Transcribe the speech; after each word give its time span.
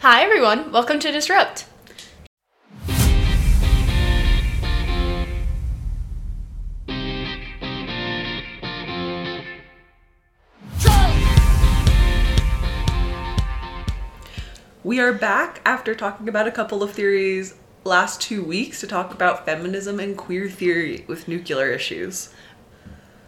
Hi, 0.00 0.22
everyone. 0.22 0.70
Welcome 0.70 1.00
to 1.00 1.10
Disrupt. 1.10 1.66
We 14.84 15.00
are 15.00 15.12
back 15.12 15.60
after 15.66 15.96
talking 15.96 16.28
about 16.28 16.46
a 16.46 16.52
couple 16.52 16.84
of 16.84 16.92
theories 16.92 17.56
last 17.82 18.20
two 18.20 18.44
weeks 18.44 18.78
to 18.78 18.86
talk 18.86 19.12
about 19.12 19.46
feminism 19.46 19.98
and 19.98 20.16
queer 20.16 20.48
theory 20.48 21.04
with 21.08 21.26
nuclear 21.26 21.72
issues. 21.72 22.32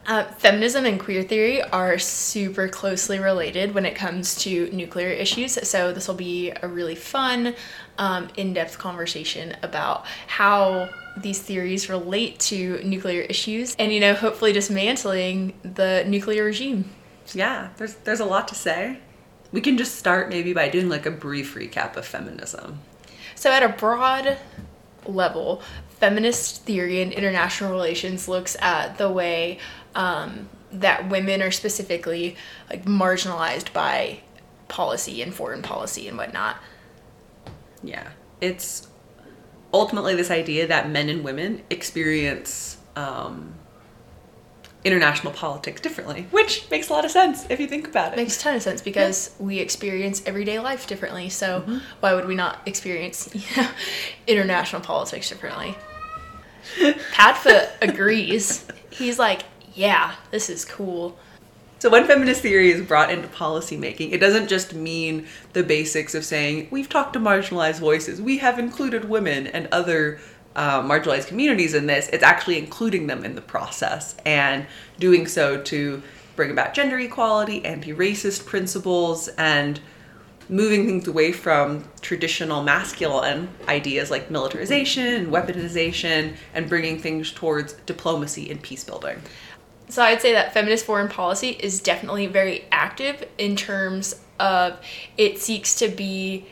Uh, 0.06 0.24
feminism 0.24 0.86
and 0.86 0.98
queer 0.98 1.22
theory 1.22 1.62
are 1.62 1.98
super 1.98 2.68
closely 2.68 3.18
related 3.18 3.74
when 3.74 3.84
it 3.84 3.94
comes 3.94 4.34
to 4.34 4.70
nuclear 4.72 5.08
issues. 5.08 5.52
So, 5.68 5.92
this 5.92 6.08
will 6.08 6.14
be 6.14 6.50
a 6.62 6.66
really 6.66 6.94
fun, 6.94 7.54
um, 7.98 8.28
in 8.36 8.54
depth 8.54 8.78
conversation 8.78 9.56
about 9.62 10.06
how 10.26 10.88
these 11.18 11.40
theories 11.40 11.90
relate 11.90 12.38
to 12.38 12.82
nuclear 12.82 13.22
issues 13.22 13.76
and, 13.78 13.92
you 13.92 14.00
know, 14.00 14.14
hopefully 14.14 14.52
dismantling 14.52 15.52
the 15.62 16.04
nuclear 16.06 16.44
regime. 16.44 16.90
Yeah, 17.34 17.68
there's 17.76 17.94
there's 17.96 18.20
a 18.20 18.24
lot 18.24 18.48
to 18.48 18.54
say. 18.54 18.98
We 19.52 19.60
can 19.60 19.76
just 19.76 19.96
start 19.96 20.30
maybe 20.30 20.52
by 20.52 20.68
doing 20.68 20.88
like 20.88 21.06
a 21.06 21.10
brief 21.10 21.54
recap 21.54 21.96
of 21.96 22.06
feminism. 22.06 22.80
So, 23.34 23.50
at 23.52 23.62
a 23.62 23.68
broad 23.68 24.38
level, 25.06 25.62
feminist 25.98 26.64
theory 26.64 27.02
in 27.02 27.12
international 27.12 27.70
relations 27.70 28.28
looks 28.28 28.56
at 28.60 28.96
the 28.96 29.10
way 29.10 29.58
um, 29.94 30.48
that 30.72 31.08
women 31.08 31.42
are 31.42 31.50
specifically 31.50 32.36
like 32.68 32.84
marginalized 32.84 33.72
by 33.72 34.20
policy 34.68 35.20
and 35.22 35.34
foreign 35.34 35.62
policy 35.62 36.06
and 36.08 36.16
whatnot. 36.16 36.56
Yeah, 37.82 38.08
it's 38.40 38.86
ultimately 39.72 40.14
this 40.14 40.30
idea 40.30 40.66
that 40.66 40.90
men 40.90 41.08
and 41.08 41.24
women 41.24 41.62
experience 41.70 42.76
um, 42.96 43.54
international 44.84 45.32
politics 45.32 45.80
differently, 45.80 46.26
which 46.30 46.68
makes 46.70 46.88
a 46.88 46.92
lot 46.92 47.04
of 47.04 47.10
sense 47.10 47.46
if 47.50 47.60
you 47.60 47.66
think 47.66 47.86
about 47.88 48.12
it. 48.12 48.16
Makes 48.16 48.38
a 48.38 48.40
ton 48.40 48.54
of 48.56 48.62
sense 48.62 48.80
because 48.80 49.34
we 49.38 49.58
experience 49.58 50.22
everyday 50.26 50.58
life 50.58 50.86
differently. 50.86 51.28
So 51.28 51.60
Mm-hmm. 51.62 51.78
why 52.00 52.14
would 52.14 52.26
we 52.26 52.34
not 52.34 52.60
experience 52.66 53.28
you 53.34 53.42
know, 53.56 53.68
international 54.26 54.82
politics 54.82 55.28
differently? 55.28 55.74
Padfoot 57.12 57.68
agrees. 57.82 58.66
He's 58.90 59.18
like, 59.18 59.42
yeah, 59.80 60.14
this 60.30 60.50
is 60.50 60.66
cool. 60.66 61.18
So 61.78 61.88
when 61.88 62.06
feminist 62.06 62.42
theory 62.42 62.70
is 62.70 62.86
brought 62.86 63.10
into 63.10 63.28
policymaking, 63.28 64.12
it 64.12 64.18
doesn't 64.18 64.48
just 64.48 64.74
mean 64.74 65.26
the 65.54 65.62
basics 65.62 66.14
of 66.14 66.22
saying 66.22 66.68
we've 66.70 66.90
talked 66.90 67.14
to 67.14 67.18
marginalized 67.18 67.78
voices, 67.78 68.20
we 68.20 68.36
have 68.38 68.58
included 68.58 69.08
women 69.08 69.46
and 69.46 69.66
other 69.72 70.20
uh, 70.54 70.82
marginalized 70.82 71.28
communities 71.28 71.72
in 71.72 71.86
this. 71.86 72.08
It's 72.08 72.22
actually 72.22 72.58
including 72.58 73.06
them 73.06 73.24
in 73.24 73.34
the 73.36 73.40
process 73.40 74.14
and 74.26 74.66
doing 74.98 75.26
so 75.26 75.62
to 75.62 76.02
bring 76.36 76.50
about 76.50 76.74
gender 76.74 76.98
equality, 76.98 77.64
anti-racist 77.64 78.44
principles, 78.44 79.28
and 79.38 79.80
moving 80.50 80.84
things 80.84 81.06
away 81.06 81.32
from 81.32 81.84
traditional 82.02 82.62
masculine 82.62 83.48
ideas 83.68 84.10
like 84.10 84.30
militarization 84.30 85.06
and 85.06 85.28
weaponization, 85.28 86.34
and 86.52 86.68
bringing 86.68 86.98
things 86.98 87.32
towards 87.32 87.74
diplomacy 87.86 88.50
and 88.50 88.60
peace 88.60 88.84
building. 88.84 89.22
So 89.90 90.02
I'd 90.02 90.22
say 90.22 90.32
that 90.32 90.54
feminist 90.54 90.86
foreign 90.86 91.08
policy 91.08 91.50
is 91.50 91.80
definitely 91.80 92.26
very 92.28 92.64
active 92.70 93.26
in 93.38 93.56
terms 93.56 94.20
of 94.38 94.78
it 95.18 95.38
seeks 95.38 95.74
to 95.76 95.88
be 95.88 96.46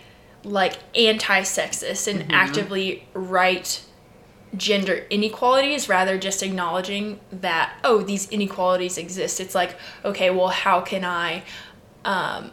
like 0.44 0.75
anti-sexist 0.97 2.09
and 2.12 2.33
actively 2.33 3.06
right 3.14 3.83
gender 4.56 5.06
inequalities 5.11 5.89
rather 5.89 6.19
just 6.19 6.42
acknowledging 6.42 7.21
that 7.31 7.78
oh 7.84 8.03
these 8.03 8.28
inequalities 8.31 8.99
exist. 8.99 9.41
It's 9.41 9.55
like 9.55 9.76
okay 10.05 10.31
well 10.31 10.49
how 10.49 10.81
can 10.81 11.05
i 11.05 11.44
um, 12.05 12.50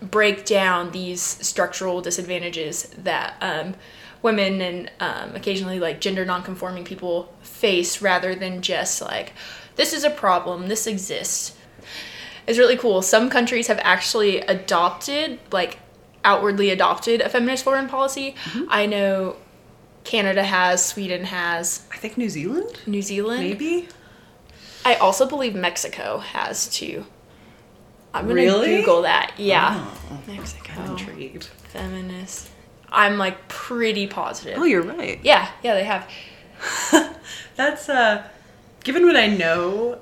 break 0.00 0.44
down 0.44 0.92
these 0.92 1.20
structural 1.20 2.00
disadvantages 2.00 2.84
that 2.98 3.34
um, 3.40 3.74
women 4.22 4.60
and 4.60 4.90
um, 5.00 5.34
occasionally 5.34 5.80
like 5.80 6.00
gender 6.00 6.24
nonconforming 6.24 6.84
people 6.84 7.34
face 7.42 8.00
rather 8.00 8.34
than 8.34 8.62
just 8.62 9.02
like 9.02 9.32
this 9.76 9.92
is 9.92 10.04
a 10.04 10.10
problem. 10.10 10.68
This 10.68 10.86
exists. 10.86 11.56
It's 12.46 12.58
really 12.58 12.76
cool. 12.76 13.02
Some 13.02 13.28
countries 13.30 13.66
have 13.68 13.80
actually 13.82 14.38
adopted 14.40 15.38
like 15.52 15.78
outwardly 16.24 16.70
adopted 16.70 17.20
a 17.20 17.28
feminist 17.28 17.62
foreign 17.64 17.88
policy. 17.88 18.34
I 18.68 18.86
know 18.86 19.36
canada 20.04 20.42
has 20.42 20.84
sweden 20.84 21.24
has. 21.24 21.86
I 21.92 21.96
think 21.96 22.16
New 22.18 22.28
Zealand, 22.28 22.80
new 22.86 23.02
zealand? 23.02 23.40
Maybe. 23.40 23.88
i 24.84 24.94
also 24.96 25.26
believe 25.28 25.54
mexico 25.54 26.18
has 26.18 26.68
too. 26.68 27.04
I'm 28.14 28.22
gonna 28.28 28.34
Really? 28.34 28.76
google 28.78 29.02
that. 29.02 29.34
Yeah. 29.36 29.84
Oh, 30.10 30.20
mexico. 30.26 30.72
I'm 30.80 30.90
intrigued. 30.92 31.44
feminist. 31.68 32.48
I'm 32.90 33.18
like 33.18 33.48
pretty 33.48 34.06
positive. 34.06 34.58
Oh, 34.58 34.64
you're 34.64 34.82
right. 34.82 35.18
yeah. 35.22 35.50
Yeah 35.62 35.74
they 35.74 35.84
have. 35.84 36.08
That's 37.56 37.88
uh 37.88 38.26
given 38.86 39.04
what 39.04 39.16
I 39.16 39.26
know 39.26 39.98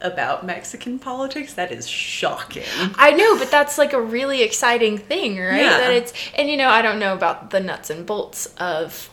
about 0.00 0.46
Mexican 0.46 0.98
politics, 0.98 1.52
that 1.52 1.70
is 1.70 1.86
shocking. 1.86 2.64
I 2.94 3.10
know, 3.10 3.38
but 3.38 3.50
that's 3.50 3.76
like 3.76 3.92
a 3.92 4.00
really 4.00 4.42
exciting 4.42 4.96
thing, 4.96 5.38
right? 5.38 5.60
Yeah. 5.60 5.76
That 5.76 5.92
it's 5.92 6.14
and 6.34 6.48
you 6.48 6.56
know, 6.56 6.70
I 6.70 6.80
don't 6.80 6.98
know 6.98 7.12
about 7.12 7.50
the 7.50 7.60
nuts 7.60 7.90
and 7.90 8.06
bolts 8.06 8.46
of 8.56 9.10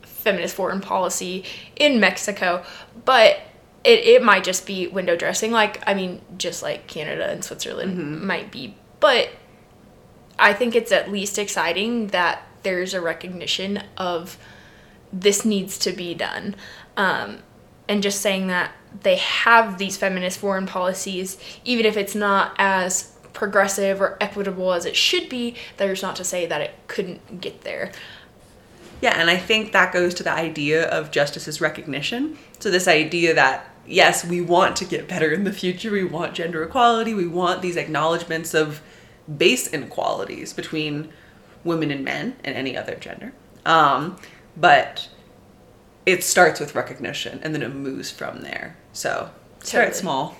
feminist 0.00 0.54
foreign 0.54 0.80
policy 0.80 1.44
in 1.76 2.00
Mexico, 2.00 2.64
but 3.04 3.40
it, 3.84 3.98
it 3.98 4.22
might 4.22 4.44
just 4.44 4.64
be 4.64 4.86
window 4.86 5.14
dressing, 5.14 5.52
like 5.52 5.82
I 5.86 5.92
mean, 5.92 6.22
just 6.38 6.62
like 6.62 6.86
Canada 6.86 7.28
and 7.28 7.44
Switzerland 7.44 8.22
might 8.22 8.50
be. 8.50 8.74
But 8.98 9.28
I 10.38 10.54
think 10.54 10.74
it's 10.74 10.90
at 10.90 11.12
least 11.12 11.38
exciting 11.38 12.06
that 12.08 12.44
there's 12.62 12.94
a 12.94 13.02
recognition 13.02 13.82
of 13.98 14.38
this 15.12 15.44
needs 15.44 15.78
to 15.80 15.92
be 15.92 16.14
done. 16.14 16.56
Um, 16.96 17.40
and 17.88 18.02
just 18.02 18.20
saying 18.20 18.46
that 18.48 18.72
they 19.02 19.16
have 19.16 19.78
these 19.78 19.96
feminist 19.96 20.38
foreign 20.38 20.66
policies, 20.66 21.38
even 21.64 21.84
if 21.84 21.96
it's 21.96 22.14
not 22.14 22.54
as 22.58 23.12
progressive 23.32 24.00
or 24.00 24.16
equitable 24.20 24.72
as 24.72 24.86
it 24.86 24.96
should 24.96 25.28
be, 25.28 25.56
there's 25.76 26.02
not 26.02 26.16
to 26.16 26.24
say 26.24 26.46
that 26.46 26.60
it 26.60 26.72
couldn't 26.86 27.40
get 27.40 27.62
there. 27.62 27.90
Yeah, 29.00 29.20
and 29.20 29.28
I 29.28 29.36
think 29.36 29.72
that 29.72 29.92
goes 29.92 30.14
to 30.14 30.22
the 30.22 30.32
idea 30.32 30.88
of 30.88 31.10
justice 31.10 31.46
as 31.48 31.60
recognition. 31.60 32.38
So 32.60 32.70
this 32.70 32.88
idea 32.88 33.34
that 33.34 33.68
yes, 33.86 34.24
we 34.24 34.40
want 34.40 34.76
to 34.76 34.84
get 34.84 35.08
better 35.08 35.30
in 35.30 35.44
the 35.44 35.52
future, 35.52 35.90
we 35.90 36.04
want 36.04 36.34
gender 36.34 36.62
equality, 36.62 37.14
we 37.14 37.26
want 37.26 37.62
these 37.62 37.76
acknowledgments 37.76 38.54
of 38.54 38.80
base 39.36 39.72
inequalities 39.72 40.52
between 40.52 41.10
women 41.64 41.90
and 41.90 42.04
men 42.04 42.36
and 42.44 42.56
any 42.56 42.76
other 42.76 42.94
gender. 42.94 43.32
Um, 43.64 44.16
but 44.56 45.08
it 46.06 46.22
starts 46.22 46.60
with 46.60 46.74
recognition 46.74 47.40
and 47.42 47.54
then 47.54 47.62
it 47.62 47.74
moves 47.74 48.10
from 48.10 48.40
there. 48.42 48.76
So 48.92 49.30
start 49.60 49.86
Totally. 49.86 50.00
small, 50.00 50.36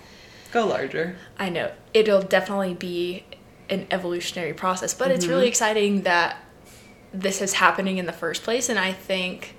go 0.53 0.67
larger. 0.67 1.17
I 1.39 1.49
know 1.49 1.73
it'll 1.93 2.23
definitely 2.23 2.75
be 2.75 3.25
an 3.71 3.87
evolutionary 3.91 4.53
process, 4.53 4.93
but 4.95 5.11
it's 5.11 5.27
really 5.27 5.43
mm-hmm. 5.43 5.49
exciting 5.49 6.03
that 6.03 6.37
this 7.13 7.41
is 7.41 7.55
happening 7.55 7.99
in 7.99 8.07
the 8.07 8.13
first 8.13 8.43
place, 8.43 8.69
and 8.69 8.79
I 8.79 8.93
think 8.93 9.55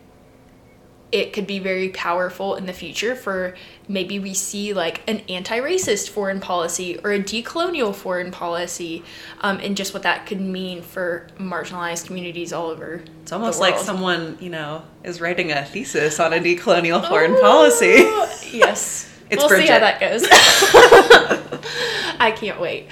it 1.11 1.33
could 1.33 1.47
be 1.47 1.59
very 1.59 1.89
powerful 1.89 2.55
in 2.55 2.65
the 2.65 2.73
future 2.73 3.15
for 3.15 3.55
maybe 3.87 4.17
we 4.19 4.33
see 4.33 4.73
like 4.73 5.01
an 5.07 5.21
anti-racist 5.29 6.09
foreign 6.09 6.39
policy 6.39 6.97
or 7.03 7.11
a 7.11 7.19
decolonial 7.19 7.93
foreign 7.93 8.31
policy 8.31 9.03
um, 9.41 9.59
and 9.59 9.77
just 9.77 9.93
what 9.93 10.03
that 10.03 10.25
could 10.25 10.41
mean 10.41 10.81
for 10.81 11.27
marginalized 11.37 12.07
communities 12.07 12.51
all 12.51 12.67
over 12.67 13.01
It's 13.21 13.31
almost 13.31 13.59
like 13.59 13.77
someone, 13.77 14.37
you 14.41 14.49
know, 14.49 14.83
is 15.03 15.21
writing 15.21 15.51
a 15.51 15.63
thesis 15.63 16.19
on 16.19 16.33
a 16.33 16.39
decolonial 16.39 17.07
foreign 17.07 17.39
policy. 17.39 17.87
yes. 18.51 19.11
It's 19.27 19.43
we'll 19.43 19.59
see 19.59 19.65
how 19.65 19.79
that 19.79 19.99
goes. 19.99 20.23
I 22.19 22.31
can't 22.31 22.61
wait. 22.61 22.89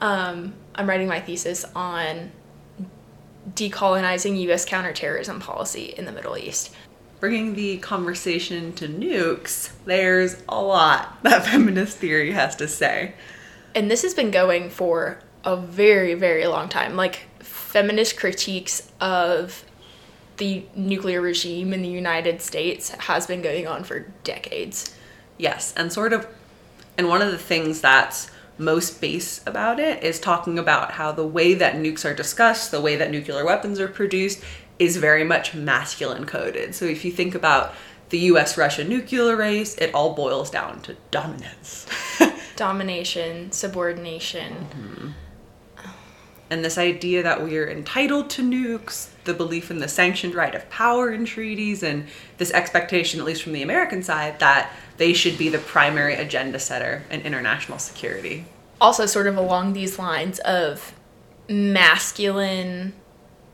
Um, 0.00 0.54
I'm 0.74 0.88
writing 0.88 1.08
my 1.08 1.20
thesis 1.20 1.66
on 1.74 2.32
decolonizing 3.52 4.40
U.S. 4.42 4.64
counterterrorism 4.64 5.40
policy 5.40 5.94
in 5.96 6.04
the 6.06 6.12
Middle 6.12 6.38
East. 6.38 6.74
Bringing 7.24 7.54
the 7.54 7.78
conversation 7.78 8.74
to 8.74 8.86
nukes, 8.86 9.70
there's 9.86 10.42
a 10.46 10.60
lot 10.60 11.16
that 11.22 11.46
feminist 11.46 11.96
theory 11.96 12.32
has 12.32 12.54
to 12.56 12.68
say. 12.68 13.14
And 13.74 13.90
this 13.90 14.02
has 14.02 14.12
been 14.12 14.30
going 14.30 14.68
for 14.68 15.20
a 15.42 15.56
very, 15.56 16.12
very 16.12 16.46
long 16.46 16.68
time. 16.68 16.96
Like, 16.96 17.22
feminist 17.38 18.18
critiques 18.18 18.92
of 19.00 19.64
the 20.36 20.66
nuclear 20.76 21.22
regime 21.22 21.72
in 21.72 21.80
the 21.80 21.88
United 21.88 22.42
States 22.42 22.90
has 22.90 23.26
been 23.26 23.40
going 23.40 23.66
on 23.66 23.84
for 23.84 24.00
decades. 24.22 24.94
Yes, 25.38 25.72
and 25.78 25.90
sort 25.90 26.12
of, 26.12 26.26
and 26.98 27.08
one 27.08 27.22
of 27.22 27.32
the 27.32 27.38
things 27.38 27.80
that's 27.80 28.30
most 28.58 29.00
base 29.00 29.40
about 29.46 29.80
it 29.80 30.04
is 30.04 30.20
talking 30.20 30.58
about 30.58 30.92
how 30.92 31.10
the 31.10 31.26
way 31.26 31.54
that 31.54 31.74
nukes 31.74 32.04
are 32.04 32.14
discussed, 32.14 32.70
the 32.70 32.82
way 32.82 32.96
that 32.96 33.10
nuclear 33.10 33.44
weapons 33.46 33.80
are 33.80 33.88
produced, 33.88 34.42
is 34.78 34.96
very 34.96 35.24
much 35.24 35.54
masculine 35.54 36.26
coded. 36.26 36.74
So 36.74 36.84
if 36.84 37.04
you 37.04 37.12
think 37.12 37.34
about 37.34 37.74
the 38.10 38.18
US 38.30 38.56
Russia 38.58 38.84
nuclear 38.84 39.36
race, 39.36 39.76
it 39.76 39.94
all 39.94 40.14
boils 40.14 40.50
down 40.50 40.80
to 40.82 40.96
dominance. 41.10 41.86
Domination, 42.56 43.50
subordination. 43.50 44.52
Mm-hmm. 44.52 45.08
And 46.50 46.64
this 46.64 46.78
idea 46.78 47.22
that 47.22 47.42
we 47.42 47.56
are 47.58 47.68
entitled 47.68 48.30
to 48.30 48.42
nukes, 48.42 49.08
the 49.24 49.34
belief 49.34 49.70
in 49.70 49.78
the 49.78 49.88
sanctioned 49.88 50.34
right 50.34 50.54
of 50.54 50.68
power 50.70 51.10
in 51.10 51.24
treaties, 51.24 51.82
and 51.82 52.06
this 52.36 52.52
expectation, 52.52 53.18
at 53.18 53.26
least 53.26 53.42
from 53.42 53.54
the 53.54 53.62
American 53.62 54.02
side, 54.02 54.38
that 54.38 54.70
they 54.98 55.12
should 55.12 55.36
be 55.36 55.48
the 55.48 55.58
primary 55.58 56.14
agenda 56.14 56.60
setter 56.60 57.02
in 57.10 57.22
international 57.22 57.78
security. 57.78 58.44
Also, 58.80 59.06
sort 59.06 59.26
of 59.26 59.36
along 59.36 59.72
these 59.72 59.98
lines 59.98 60.38
of 60.40 60.94
masculine 61.48 62.92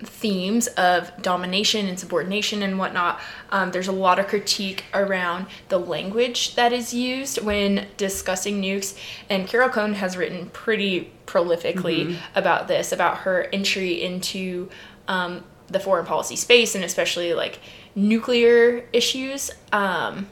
themes 0.03 0.67
of 0.69 1.11
domination 1.23 1.87
and 1.87 1.99
subordination 1.99 2.63
and 2.63 2.79
whatnot. 2.79 3.21
Um, 3.51 3.71
there's 3.71 3.89
a 3.89 3.93
lot 3.93 4.19
of 4.19 4.27
critique 4.29 4.85
around 4.95 5.47
the 5.69 5.79
language 5.79 6.55
that 6.55 6.73
is 6.73 6.95
used 6.95 7.43
when 7.43 7.87
discussing 7.97 8.63
nukes, 8.63 8.99
and 9.29 9.47
Carol 9.47 9.69
Cohn 9.69 9.95
has 9.95 10.17
written 10.17 10.51
pretty 10.51 11.13
prolifically 11.27 12.07
mm-hmm. 12.07 12.39
about 12.39 12.69
this, 12.69 12.93
about 12.93 13.19
her 13.19 13.49
entry 13.53 14.03
into 14.03 14.69
um, 15.09 15.45
the 15.69 15.81
foreign 15.81 16.07
policy 16.07 16.37
space 16.37 16.75
and 16.75 16.85
especially 16.85 17.35
like 17.35 17.61
nuclear 17.95 18.89
issues. 18.93 19.51
Um, 19.73 20.29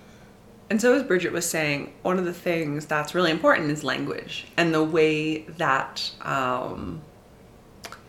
and 0.70 0.80
so, 0.80 0.94
as 0.94 1.02
Bridget 1.02 1.32
was 1.32 1.48
saying, 1.48 1.94
one 2.02 2.18
of 2.18 2.24
the 2.24 2.34
things 2.34 2.86
that's 2.86 3.14
really 3.14 3.30
important 3.30 3.70
is 3.70 3.84
language 3.84 4.46
and 4.56 4.74
the 4.74 4.84
way 4.84 5.42
that, 5.56 6.10
um, 6.20 7.00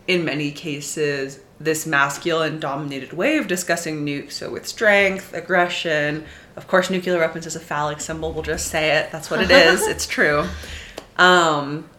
in 0.08 0.26
many 0.26 0.52
cases, 0.52 1.40
this 1.60 1.86
masculine 1.86 2.60
dominated 2.60 3.14
way 3.14 3.38
of 3.38 3.48
discussing 3.48 4.06
nukes. 4.06 4.34
So, 4.34 4.50
with 4.50 4.68
strength, 4.68 5.34
aggression, 5.34 6.26
of 6.56 6.68
course, 6.68 6.90
nuclear 6.90 7.20
weapons 7.20 7.46
is 7.46 7.56
a 7.56 7.60
phallic 7.60 8.02
symbol. 8.02 8.32
We'll 8.32 8.44
just 8.44 8.68
say 8.68 8.98
it. 8.98 9.12
That's 9.12 9.30
what 9.30 9.42
it 9.42 9.52
is. 9.52 9.82
it's 9.88 10.08
true. 10.08 10.46
Um, 11.18 11.90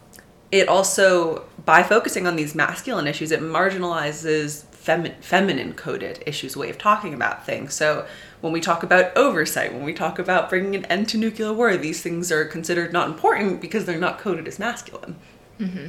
it 0.51 0.67
also, 0.67 1.45
by 1.63 1.83
focusing 1.83 2.25
on 2.27 2.35
these 2.35 2.55
masculine 2.55 3.07
issues, 3.07 3.31
it 3.31 3.39
marginalizes 3.39 4.65
femi- 4.65 5.15
feminine 5.21 5.73
coded 5.73 6.23
issues, 6.25 6.57
way 6.57 6.69
of 6.69 6.77
talking 6.77 7.13
about 7.13 7.45
things. 7.45 7.73
So, 7.73 8.07
when 8.41 8.51
we 8.51 8.61
talk 8.61 8.81
about 8.81 9.15
oversight, 9.15 9.71
when 9.71 9.83
we 9.83 9.93
talk 9.93 10.17
about 10.17 10.49
bringing 10.49 10.75
an 10.75 10.85
end 10.85 11.07
to 11.09 11.17
nuclear 11.17 11.53
war, 11.53 11.77
these 11.77 12.01
things 12.01 12.31
are 12.31 12.45
considered 12.45 12.91
not 12.91 13.07
important 13.07 13.61
because 13.61 13.85
they're 13.85 13.99
not 13.99 14.17
coded 14.17 14.47
as 14.47 14.57
masculine. 14.57 15.15
Mm-hmm. 15.59 15.87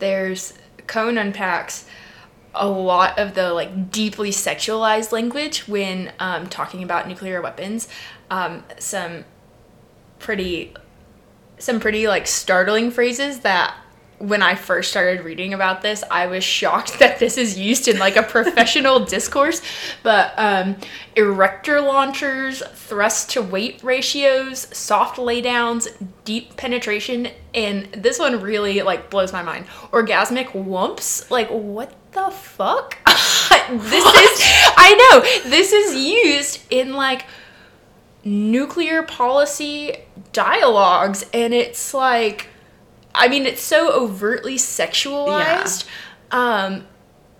There's 0.00 0.54
Cohn 0.88 1.16
unpacks 1.16 1.86
a 2.54 2.68
lot 2.68 3.18
of 3.18 3.34
the 3.34 3.52
like 3.52 3.90
deeply 3.90 4.30
sexualized 4.30 5.12
language 5.12 5.66
when 5.68 6.12
um, 6.18 6.46
talking 6.48 6.82
about 6.82 7.08
nuclear 7.08 7.40
weapons. 7.40 7.88
Um, 8.30 8.64
some 8.78 9.24
pretty, 10.18 10.74
some 11.58 11.80
pretty 11.80 12.08
like 12.08 12.26
startling 12.26 12.90
phrases 12.90 13.40
that 13.40 13.74
when 14.18 14.42
I 14.42 14.54
first 14.54 14.90
started 14.90 15.24
reading 15.24 15.52
about 15.52 15.82
this, 15.82 16.04
I 16.10 16.26
was 16.26 16.44
shocked 16.44 16.98
that 16.98 17.18
this 17.18 17.36
is 17.36 17.58
used 17.58 17.88
in 17.88 17.98
like 17.98 18.16
a 18.16 18.22
professional 18.22 19.00
discourse. 19.04 19.60
But 20.02 20.32
um, 20.36 20.76
erector 21.16 21.80
launchers, 21.80 22.62
thrust 22.74 23.30
to 23.30 23.42
weight 23.42 23.82
ratios, 23.82 24.68
soft 24.76 25.18
laydowns, 25.18 25.88
deep 26.24 26.56
penetration, 26.56 27.28
and 27.54 27.86
this 27.92 28.18
one 28.18 28.40
really 28.40 28.82
like 28.82 29.10
blows 29.10 29.32
my 29.32 29.42
mind. 29.42 29.66
Orgasmic 29.92 30.48
whumps, 30.54 31.30
like 31.30 31.48
what 31.48 31.94
the 32.14 32.30
fuck? 32.30 32.98
this 33.06 34.04
is 34.04 34.40
I 34.76 34.94
know 35.12 35.50
this 35.50 35.72
is 35.72 35.94
used 35.94 36.60
in 36.70 36.94
like 36.94 37.26
nuclear 38.24 39.02
policy 39.02 39.96
dialogues, 40.32 41.26
and 41.34 41.52
it's 41.52 41.92
like 41.92 42.48
I 43.14 43.28
mean, 43.28 43.46
it's 43.46 43.62
so 43.62 43.92
overtly 43.92 44.56
sexualized. 44.56 45.86
Yeah. 46.32 46.64
Um, 46.64 46.86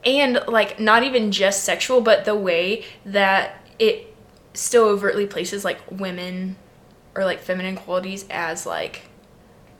and 0.04 0.40
like 0.46 0.78
not 0.78 1.02
even 1.02 1.32
just 1.32 1.64
sexual, 1.64 2.00
but 2.00 2.24
the 2.24 2.34
way 2.34 2.84
that 3.04 3.66
it 3.78 4.14
still 4.52 4.84
overtly 4.84 5.26
places 5.26 5.64
like 5.64 5.80
women 5.90 6.56
or 7.16 7.24
like 7.24 7.40
feminine 7.40 7.76
qualities 7.76 8.24
as 8.30 8.66
like 8.66 9.02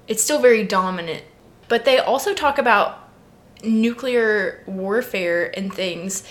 it's 0.09 0.23
still 0.23 0.41
very 0.41 0.65
dominant. 0.65 1.23
But 1.69 1.85
they 1.85 1.99
also 1.99 2.35
talk 2.35 2.59
about 2.59 3.04
nuclear 3.67 4.63
warfare 4.67 5.57
and 5.57 5.73
things 5.73 6.25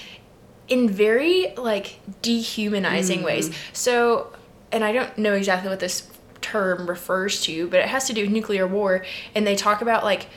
in 0.68 0.90
very 0.90 1.54
like 1.58 2.00
dehumanizing 2.22 3.20
mm. 3.20 3.26
ways. 3.26 3.56
So, 3.74 4.34
and 4.72 4.84
I 4.84 4.92
don't 4.92 5.18
know 5.18 5.34
exactly 5.34 5.70
what 5.70 5.80
this 5.80 6.10
term 6.42 6.88
refers 6.88 7.42
to, 7.44 7.68
but 7.68 7.80
it 7.80 7.88
has 7.88 8.08
to 8.08 8.14
do 8.14 8.22
with 8.24 8.32
nuclear 8.32 8.68
war. 8.68 9.06
And 9.36 9.46
they 9.46 9.56
talk 9.56 9.82
about 9.82 10.04
like 10.04 10.28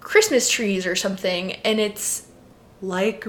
Christmas 0.00 0.48
trees 0.48 0.86
or 0.86 0.96
something, 0.96 1.52
and 1.64 1.80
it's 1.80 2.28
like 2.80 3.26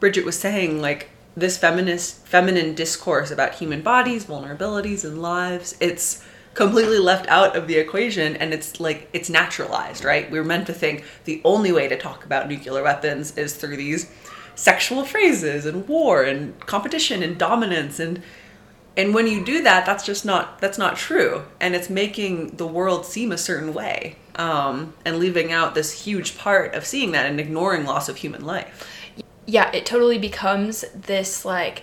Bridget 0.00 0.24
was 0.24 0.38
saying, 0.38 0.80
like 0.80 1.10
this 1.36 1.58
feminist 1.58 2.26
feminine 2.26 2.74
discourse 2.74 3.30
about 3.30 3.54
human 3.54 3.82
bodies, 3.82 4.24
vulnerabilities, 4.24 5.04
and 5.04 5.20
lives. 5.20 5.76
It's 5.80 6.24
completely 6.54 6.98
left 6.98 7.26
out 7.28 7.56
of 7.56 7.66
the 7.66 7.76
equation 7.76 8.36
and 8.36 8.52
it's 8.52 8.78
like 8.80 9.08
it's 9.12 9.30
naturalized, 9.30 10.04
right? 10.04 10.30
We 10.30 10.38
are 10.38 10.44
meant 10.44 10.66
to 10.66 10.74
think 10.74 11.04
the 11.24 11.40
only 11.44 11.72
way 11.72 11.88
to 11.88 11.96
talk 11.96 12.24
about 12.24 12.48
nuclear 12.48 12.82
weapons 12.82 13.36
is 13.36 13.54
through 13.54 13.76
these 13.76 14.10
sexual 14.54 15.04
phrases 15.04 15.64
and 15.64 15.88
war 15.88 16.22
and 16.22 16.58
competition 16.60 17.22
and 17.22 17.38
dominance 17.38 17.98
and 17.98 18.22
and 18.96 19.14
when 19.14 19.26
you 19.26 19.42
do 19.42 19.62
that 19.62 19.86
that's 19.86 20.04
just 20.04 20.26
not 20.26 20.58
that's 20.60 20.76
not 20.76 20.96
true 20.96 21.42
and 21.58 21.74
it's 21.74 21.88
making 21.88 22.48
the 22.56 22.66
world 22.66 23.06
seem 23.06 23.32
a 23.32 23.38
certain 23.38 23.72
way 23.72 24.16
um, 24.36 24.92
and 25.04 25.18
leaving 25.18 25.52
out 25.52 25.74
this 25.74 26.04
huge 26.04 26.36
part 26.36 26.74
of 26.74 26.84
seeing 26.84 27.12
that 27.12 27.26
and 27.26 27.40
ignoring 27.40 27.84
loss 27.84 28.10
of 28.10 28.16
human 28.16 28.44
life 28.44 28.86
yeah 29.46 29.70
it 29.72 29.86
totally 29.86 30.18
becomes 30.18 30.84
this 30.94 31.46
like 31.46 31.82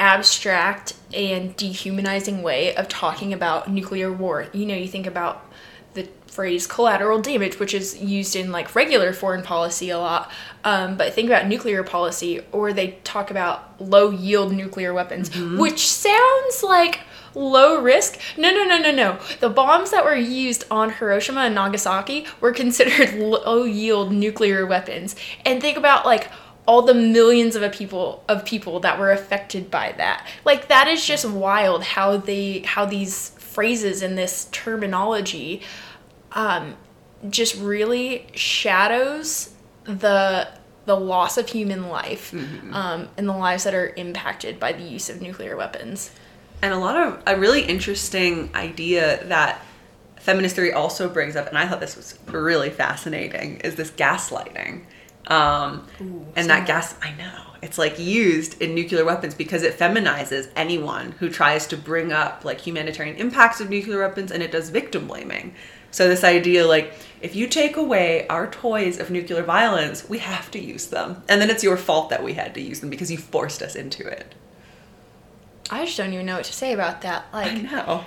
abstract 0.00 0.94
and 1.14 1.54
dehumanizing 1.56 2.42
way 2.42 2.74
of 2.74 2.88
talking 2.88 3.32
about 3.32 3.70
nuclear 3.70 4.10
war 4.12 4.46
you 4.52 4.66
know 4.66 4.74
you 4.74 4.88
think 4.88 5.06
about 5.06 5.46
the 5.94 6.08
phrase 6.26 6.66
collateral 6.66 7.20
damage, 7.20 7.58
which 7.58 7.74
is 7.74 8.00
used 8.00 8.36
in 8.36 8.52
like 8.52 8.74
regular 8.74 9.12
foreign 9.12 9.42
policy 9.42 9.90
a 9.90 9.98
lot. 9.98 10.30
Um, 10.62 10.96
but 10.96 11.12
think 11.12 11.28
about 11.28 11.46
nuclear 11.46 11.82
policy, 11.82 12.40
or 12.52 12.72
they 12.72 12.92
talk 13.02 13.30
about 13.30 13.80
low 13.80 14.10
yield 14.10 14.52
nuclear 14.52 14.94
weapons, 14.94 15.30
mm-hmm. 15.30 15.58
which 15.58 15.88
sounds 15.88 16.62
like 16.62 17.00
low 17.34 17.80
risk. 17.80 18.18
No, 18.36 18.50
no, 18.50 18.64
no, 18.64 18.78
no, 18.78 18.92
no. 18.92 19.18
The 19.40 19.48
bombs 19.48 19.90
that 19.90 20.04
were 20.04 20.16
used 20.16 20.64
on 20.70 20.90
Hiroshima 20.90 21.42
and 21.42 21.54
Nagasaki 21.54 22.26
were 22.40 22.52
considered 22.52 23.14
low 23.18 23.64
yield 23.64 24.12
nuclear 24.12 24.66
weapons. 24.66 25.16
And 25.44 25.60
think 25.60 25.76
about 25.76 26.06
like 26.06 26.30
all 26.66 26.82
the 26.82 26.94
millions 26.94 27.56
of 27.56 27.62
a 27.62 27.70
people 27.70 28.24
of 28.28 28.44
people 28.44 28.80
that 28.80 28.98
were 28.98 29.10
affected 29.10 29.70
by 29.70 29.92
that. 29.92 30.26
Like 30.44 30.68
that 30.68 30.88
is 30.88 31.04
just 31.04 31.24
wild 31.24 31.82
how 31.82 32.16
they 32.16 32.60
how 32.60 32.84
these 32.84 33.30
phrases 33.30 34.02
and 34.02 34.16
this 34.16 34.48
terminology 34.52 35.62
um, 36.32 36.76
just 37.28 37.56
really 37.56 38.26
shadows 38.34 39.52
the 39.84 40.48
the 40.86 40.94
loss 40.96 41.36
of 41.36 41.48
human 41.48 41.88
life 41.88 42.32
mm-hmm. 42.32 42.74
um, 42.74 43.08
and 43.16 43.28
the 43.28 43.32
lives 43.32 43.64
that 43.64 43.74
are 43.74 43.92
impacted 43.96 44.58
by 44.58 44.72
the 44.72 44.82
use 44.82 45.10
of 45.10 45.20
nuclear 45.20 45.56
weapons. 45.56 46.10
And 46.62 46.72
a 46.72 46.78
lot 46.78 46.96
of 46.96 47.22
a 47.26 47.38
really 47.38 47.62
interesting 47.62 48.50
idea 48.54 49.24
that 49.26 49.64
feminist 50.16 50.56
theory 50.56 50.72
also 50.72 51.08
brings 51.08 51.36
up, 51.36 51.48
and 51.48 51.56
I 51.56 51.66
thought 51.66 51.80
this 51.80 51.96
was 51.96 52.18
really 52.26 52.70
fascinating, 52.70 53.60
is 53.60 53.76
this 53.76 53.90
gaslighting. 53.90 54.84
Um, 55.30 55.86
Ooh, 56.00 56.26
and 56.36 56.50
that 56.50 56.66
gas, 56.66 56.94
I 57.00 57.12
know, 57.12 57.50
it's 57.62 57.78
like 57.78 57.98
used 57.98 58.60
in 58.60 58.74
nuclear 58.74 59.04
weapons 59.04 59.34
because 59.34 59.62
it 59.62 59.78
feminizes 59.78 60.48
anyone 60.56 61.12
who 61.12 61.28
tries 61.28 61.66
to 61.68 61.76
bring 61.76 62.12
up 62.12 62.44
like 62.44 62.60
humanitarian 62.60 63.16
impacts 63.16 63.60
of 63.60 63.68
nuclear 63.68 64.00
weapons 64.00 64.32
and 64.32 64.42
it 64.42 64.50
does 64.50 64.70
victim 64.70 65.06
blaming. 65.06 65.54
So 65.90 66.08
this 66.08 66.24
idea 66.24 66.66
like 66.66 66.94
if 67.20 67.36
you 67.36 67.46
take 67.46 67.76
away 67.76 68.26
our 68.28 68.50
toys 68.50 68.98
of 68.98 69.10
nuclear 69.10 69.42
violence, 69.42 70.08
we 70.08 70.18
have 70.18 70.50
to 70.52 70.58
use 70.58 70.86
them. 70.86 71.22
And 71.28 71.40
then 71.40 71.50
it's 71.50 71.62
your 71.62 71.76
fault 71.76 72.08
that 72.10 72.22
we 72.22 72.32
had 72.32 72.54
to 72.54 72.60
use 72.60 72.80
them 72.80 72.90
because 72.90 73.10
you 73.10 73.18
forced 73.18 73.60
us 73.62 73.76
into 73.76 74.06
it. 74.06 74.34
I 75.70 75.84
just 75.84 75.96
don't 75.96 76.12
even 76.12 76.26
know 76.26 76.36
what 76.36 76.46
to 76.46 76.52
say 76.52 76.72
about 76.72 77.02
that. 77.02 77.26
Like 77.32 77.52
I 77.52 77.54
know. 77.56 78.04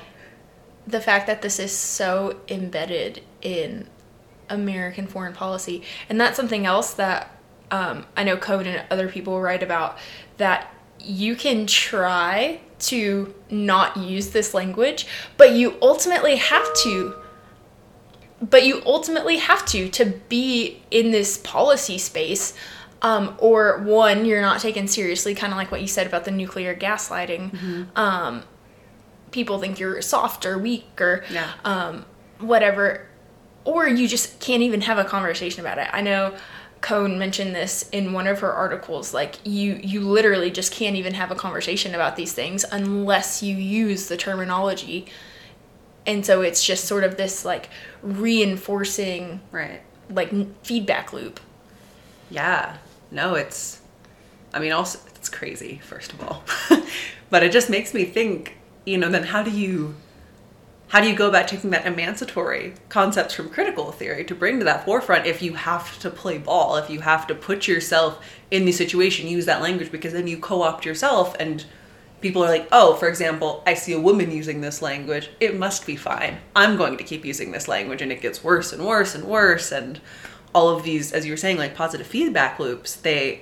The 0.88 1.00
fact 1.00 1.28
that 1.28 1.42
this 1.42 1.60
is 1.60 1.72
so 1.72 2.42
embedded 2.50 3.22
in 3.42 3.88
American 4.50 5.08
foreign 5.08 5.34
policy. 5.34 5.84
And 6.10 6.20
that's 6.20 6.36
something 6.38 6.66
else 6.66 6.94
that 6.96 7.30
um, 7.72 8.06
I 8.16 8.24
know 8.24 8.38
Cohn 8.38 8.66
and 8.68 8.84
other 8.92 9.08
people 9.10 9.42
write 9.42 9.64
about 9.64 9.98
that 10.38 10.74
you 11.00 11.36
can 11.36 11.66
try 11.66 12.60
to 12.80 13.34
not 13.50 13.98
use 13.98 14.30
this 14.32 14.54
language, 14.54 15.08
but 15.38 15.52
you 15.54 15.76
ultimately 15.82 16.36
have 16.38 16.68
to 16.84 17.16
but 18.42 18.66
you 18.66 18.82
ultimately 18.86 19.38
have 19.38 19.66
to 19.68 19.88
to 19.90 20.06
be 20.28 20.82
in 20.92 21.12
this 21.12 21.38
policy 21.38 21.98
space 21.98 22.54
um, 23.02 23.36
or 23.38 23.80
one 23.84 24.26
you're 24.26 24.42
not 24.42 24.60
taken 24.60 24.86
seriously 24.88 25.34
kind 25.34 25.54
of 25.54 25.58
like 25.58 25.72
what 25.72 25.80
you 25.82 25.88
said 25.88 26.06
about 26.06 26.26
the 26.26 26.32
nuclear 26.32 26.76
gaslighting 26.76 27.52
Mm-hmm. 27.52 27.84
um, 27.98 28.44
people 29.32 29.60
think 29.60 29.80
you're 29.80 30.02
soft 30.02 30.46
or 30.46 30.58
weak 30.58 31.00
or 31.00 31.24
Yeah. 31.32 31.52
um, 31.64 32.06
whatever 32.40 33.08
or 33.66 33.88
you 33.88 34.08
just 34.08 34.40
can't 34.40 34.62
even 34.62 34.82
have 34.82 34.98
a 34.98 35.04
conversation 35.04 35.62
about 35.62 35.78
it 35.78 35.88
i 35.94 36.02
know 36.02 36.34
Cohn 36.82 37.18
mentioned 37.18 37.56
this 37.56 37.88
in 37.94 38.12
one 38.12 38.28
of 38.28 38.40
her 38.42 38.52
articles 38.52 39.14
like 39.14 39.36
you 39.46 39.80
you 39.82 40.02
literally 40.02 40.52
just 40.52 40.74
can't 40.74 40.96
even 40.98 41.14
have 41.14 41.32
a 41.32 41.36
conversation 41.36 41.96
about 41.96 42.18
these 42.18 42.34
things 42.34 42.66
unless 42.72 43.42
you 43.42 43.56
use 43.56 44.08
the 44.08 44.18
terminology 44.18 45.06
and 46.06 46.26
so 46.26 46.42
it's 46.42 46.62
just 46.62 46.84
sort 46.84 47.06
of 47.06 47.16
this 47.16 47.46
like 47.46 47.70
reinforcing 48.02 49.40
Right. 49.52 49.82
like 50.10 50.34
n- 50.34 50.54
feedback 50.64 51.14
loop 51.14 51.40
Yeah. 52.30 52.78
No, 53.12 53.36
it's. 53.36 53.80
I 54.56 54.60
mean, 54.60 54.72
also, 54.72 54.98
it's 55.16 55.30
crazy, 55.30 55.80
first 55.84 56.14
of 56.14 56.22
all. 56.24 56.44
but 57.30 57.44
it 57.44 57.52
just 57.52 57.70
makes 57.70 57.94
me 57.94 58.06
think, 58.06 58.58
you 58.88 58.98
know, 58.98 59.08
then 59.10 59.22
how 59.24 59.44
do 59.44 59.52
you. 59.52 59.94
How 60.94 61.02
do 61.02 61.10
you 61.10 61.16
go 61.16 61.28
about 61.28 61.48
taking 61.48 61.72
that 61.72 61.88
emancipatory 61.88 62.76
concepts 62.90 63.34
from 63.34 63.50
critical 63.50 63.92
theory 63.92 64.24
to 64.26 64.36
bring 64.36 64.60
to 64.60 64.66
that 64.66 64.86
forefront 64.86 65.26
if 65.26 65.42
you 65.42 65.56
have 65.56 65.98
to 65.98 66.12
play 66.12 66.38
ball, 66.38 66.76
if 66.76 66.88
you 66.88 67.00
have 67.00 67.26
to 67.26 67.34
put 67.34 67.68
yourself 67.68 68.24
in 68.52 68.66
the 68.66 68.72
situation, 68.72 69.28
use 69.28 69.48
that 69.48 69.64
language, 69.64 69.92
because 69.92 70.14
then 70.14 70.28
you 70.28 70.38
co 70.38 70.62
opt 70.62 70.86
yourself 70.86 71.36
and 71.40 71.66
people 72.22 72.44
are 72.44 72.48
like, 72.48 72.68
oh, 72.72 72.94
for 72.94 73.08
example, 73.08 73.64
I 73.66 73.74
see 73.74 73.94
a 73.94 74.00
woman 74.00 74.30
using 74.30 74.62
this 74.62 74.84
language, 74.84 75.32
it 75.40 75.58
must 75.58 75.88
be 75.88 75.96
fine. 75.96 76.38
I'm 76.56 76.78
going 76.78 76.98
to 76.98 77.04
keep 77.04 77.26
using 77.26 77.52
this 77.52 77.68
language, 77.68 78.04
and 78.04 78.12
it 78.12 78.22
gets 78.22 78.44
worse 78.44 78.72
and 78.72 78.86
worse 78.86 79.16
and 79.16 79.24
worse. 79.24 79.72
And 79.72 80.00
all 80.54 80.70
of 80.70 80.84
these, 80.84 81.12
as 81.12 81.26
you 81.26 81.34
were 81.34 81.38
saying, 81.38 81.58
like 81.58 81.74
positive 81.74 82.06
feedback 82.06 82.60
loops, 82.60 82.96
they. 82.96 83.42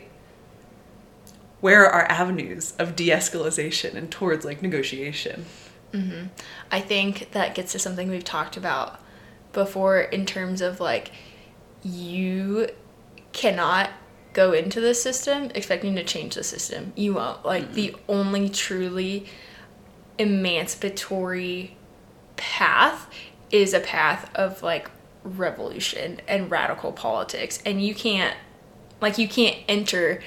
Where 1.60 1.86
are 1.86 2.10
avenues 2.10 2.76
of 2.80 2.96
de 2.96 3.10
escalation 3.10 3.96
and 3.96 4.10
towards 4.10 4.46
like 4.46 4.62
negotiation? 4.62 5.48
Mm-hmm. 5.94 6.28
I 6.72 6.80
think 6.80 7.32
that 7.32 7.56
gets 7.56 7.74
to 7.74 7.80
something 7.80 8.10
we've 8.10 8.24
talked 8.24 8.58
about 8.58 9.02
before 9.54 10.00
in 10.00 10.26
terms 10.26 10.62
of 10.62 10.80
like 10.80 11.12
you 11.84 12.70
cannot 13.34 13.90
go 14.34 14.54
into 14.54 14.80
the 14.80 14.94
system 14.94 15.52
expecting 15.54 15.96
to 15.96 16.04
change 16.04 16.36
the 16.36 16.44
system. 16.44 16.94
You 16.96 17.16
won't. 17.16 17.46
Like 17.46 17.74
the 17.74 17.90
mm-hmm. 17.90 18.12
only 18.12 18.50
truly 18.50 19.26
emancipatory 20.18 21.76
path 22.38 23.10
is 23.52 23.74
a 23.74 23.80
path 23.80 24.30
of 24.36 24.64
like 24.64 24.90
revolution 25.24 26.20
and 26.28 26.50
radical 26.50 26.92
politics 26.92 27.62
and 27.66 27.82
you 27.84 27.94
can't 27.94 28.36
like 29.00 29.18
you 29.18 29.28
can't 29.28 29.58
enter 29.68 30.22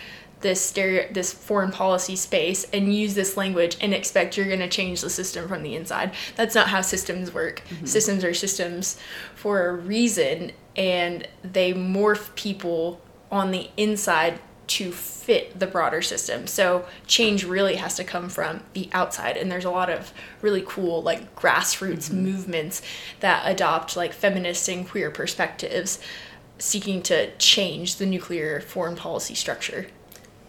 this 0.44 0.60
stereo 0.60 1.10
this 1.10 1.32
foreign 1.32 1.72
policy 1.72 2.14
space 2.14 2.64
and 2.72 2.94
use 2.94 3.14
this 3.14 3.36
language 3.36 3.78
and 3.80 3.94
expect 3.94 4.36
you're 4.36 4.46
going 4.46 4.60
to 4.60 4.68
change 4.68 5.00
the 5.00 5.08
system 5.08 5.48
from 5.48 5.62
the 5.62 5.74
inside. 5.74 6.12
That's 6.36 6.54
not 6.54 6.68
how 6.68 6.82
systems 6.82 7.32
work. 7.32 7.62
Mm-hmm. 7.70 7.86
Systems 7.86 8.22
are 8.22 8.34
systems 8.34 8.98
for 9.34 9.66
a 9.66 9.72
reason 9.74 10.52
and 10.76 11.26
they 11.42 11.72
morph 11.72 12.34
people 12.34 13.00
on 13.32 13.52
the 13.52 13.70
inside 13.78 14.38
to 14.66 14.92
fit 14.92 15.58
the 15.58 15.66
broader 15.66 16.02
system. 16.02 16.46
So 16.46 16.86
change 17.06 17.44
really 17.44 17.76
has 17.76 17.96
to 17.96 18.04
come 18.04 18.28
from 18.28 18.62
the 18.74 18.90
outside 18.92 19.38
and 19.38 19.50
there's 19.50 19.64
a 19.64 19.70
lot 19.70 19.88
of 19.88 20.12
really 20.42 20.62
cool 20.66 21.02
like 21.02 21.34
grassroots 21.34 22.10
mm-hmm. 22.10 22.22
movements 22.22 22.82
that 23.20 23.50
adopt 23.50 23.96
like 23.96 24.12
feminist 24.12 24.68
and 24.68 24.86
queer 24.86 25.10
perspectives 25.10 25.98
seeking 26.58 27.02
to 27.02 27.34
change 27.38 27.96
the 27.96 28.06
nuclear 28.06 28.60
foreign 28.60 28.94
policy 28.94 29.34
structure 29.34 29.86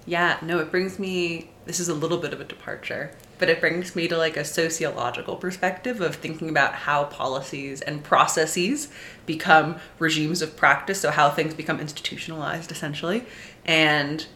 Yeah, 0.05 0.37
no, 0.41 0.59
it 0.59 0.71
brings 0.71 0.99
me. 0.99 1.49
This 1.65 1.79
is 1.79 1.89
a 1.89 1.93
little 1.95 2.19
bit 2.19 2.31
of 2.31 2.39
a 2.39 2.43
departure, 2.43 3.11
but 3.39 3.49
it 3.49 3.59
brings 3.59 3.95
me 3.95 4.07
to 4.07 4.17
like 4.17 4.37
a 4.37 4.45
sociological 4.45 5.35
perspective 5.35 5.99
of 5.99 6.15
thinking 6.15 6.47
about 6.47 6.73
how 6.73 7.05
policies 7.05 7.81
and 7.81 8.03
processes 8.03 8.89
become 9.25 9.77
regimes 9.97 10.43
of 10.43 10.55
practice, 10.55 11.01
so 11.01 11.09
how 11.09 11.31
things 11.31 11.55
become 11.55 11.79
institutionalized 11.79 12.71
essentially, 12.71 13.25
and 13.65 14.27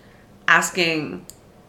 asking. 0.47 1.25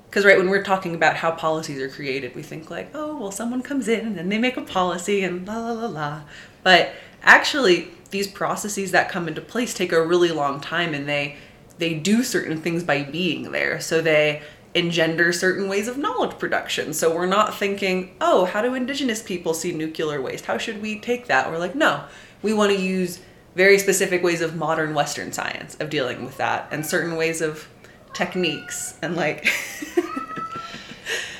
Because, 0.08 0.24
right, 0.24 0.38
when 0.38 0.50
we're 0.50 0.64
talking 0.64 0.96
about 0.96 1.14
how 1.14 1.30
policies 1.30 1.80
are 1.80 1.88
created, 1.88 2.34
we 2.34 2.42
think 2.42 2.68
like, 2.68 2.90
oh, 2.94 3.16
well, 3.16 3.30
someone 3.30 3.62
comes 3.62 3.86
in 3.86 4.18
and 4.18 4.32
they 4.32 4.38
make 4.38 4.56
a 4.56 4.62
policy 4.62 5.22
and 5.22 5.46
la 5.46 5.56
la 5.56 5.72
la 5.72 5.86
la. 5.86 6.22
But 6.64 6.94
actually, 7.22 7.92
these 8.10 8.26
processes 8.26 8.90
that 8.90 9.08
come 9.08 9.28
into 9.28 9.40
place 9.40 9.72
take 9.72 9.92
a 9.92 10.04
really 10.04 10.32
long 10.32 10.60
time 10.60 10.94
and 10.94 11.08
they 11.08 11.36
they 11.80 11.94
do 11.94 12.22
certain 12.22 12.60
things 12.60 12.84
by 12.84 13.02
being 13.02 13.50
there. 13.50 13.80
So 13.80 14.00
they 14.00 14.42
engender 14.74 15.32
certain 15.32 15.68
ways 15.68 15.88
of 15.88 15.98
knowledge 15.98 16.38
production. 16.38 16.92
So 16.92 17.14
we're 17.14 17.26
not 17.26 17.56
thinking, 17.56 18.14
oh, 18.20 18.44
how 18.44 18.62
do 18.62 18.74
indigenous 18.74 19.22
people 19.22 19.52
see 19.52 19.72
nuclear 19.72 20.22
waste? 20.22 20.46
How 20.46 20.58
should 20.58 20.80
we 20.80 21.00
take 21.00 21.26
that? 21.26 21.50
We're 21.50 21.58
like, 21.58 21.74
no, 21.74 22.04
we 22.42 22.54
want 22.54 22.70
to 22.70 22.80
use 22.80 23.18
very 23.56 23.78
specific 23.78 24.22
ways 24.22 24.40
of 24.40 24.54
modern 24.54 24.94
Western 24.94 25.32
science 25.32 25.74
of 25.80 25.90
dealing 25.90 26.24
with 26.24 26.36
that 26.36 26.68
and 26.70 26.86
certain 26.86 27.16
ways 27.16 27.40
of 27.40 27.68
techniques 28.12 28.96
and 29.02 29.16
like 29.16 29.44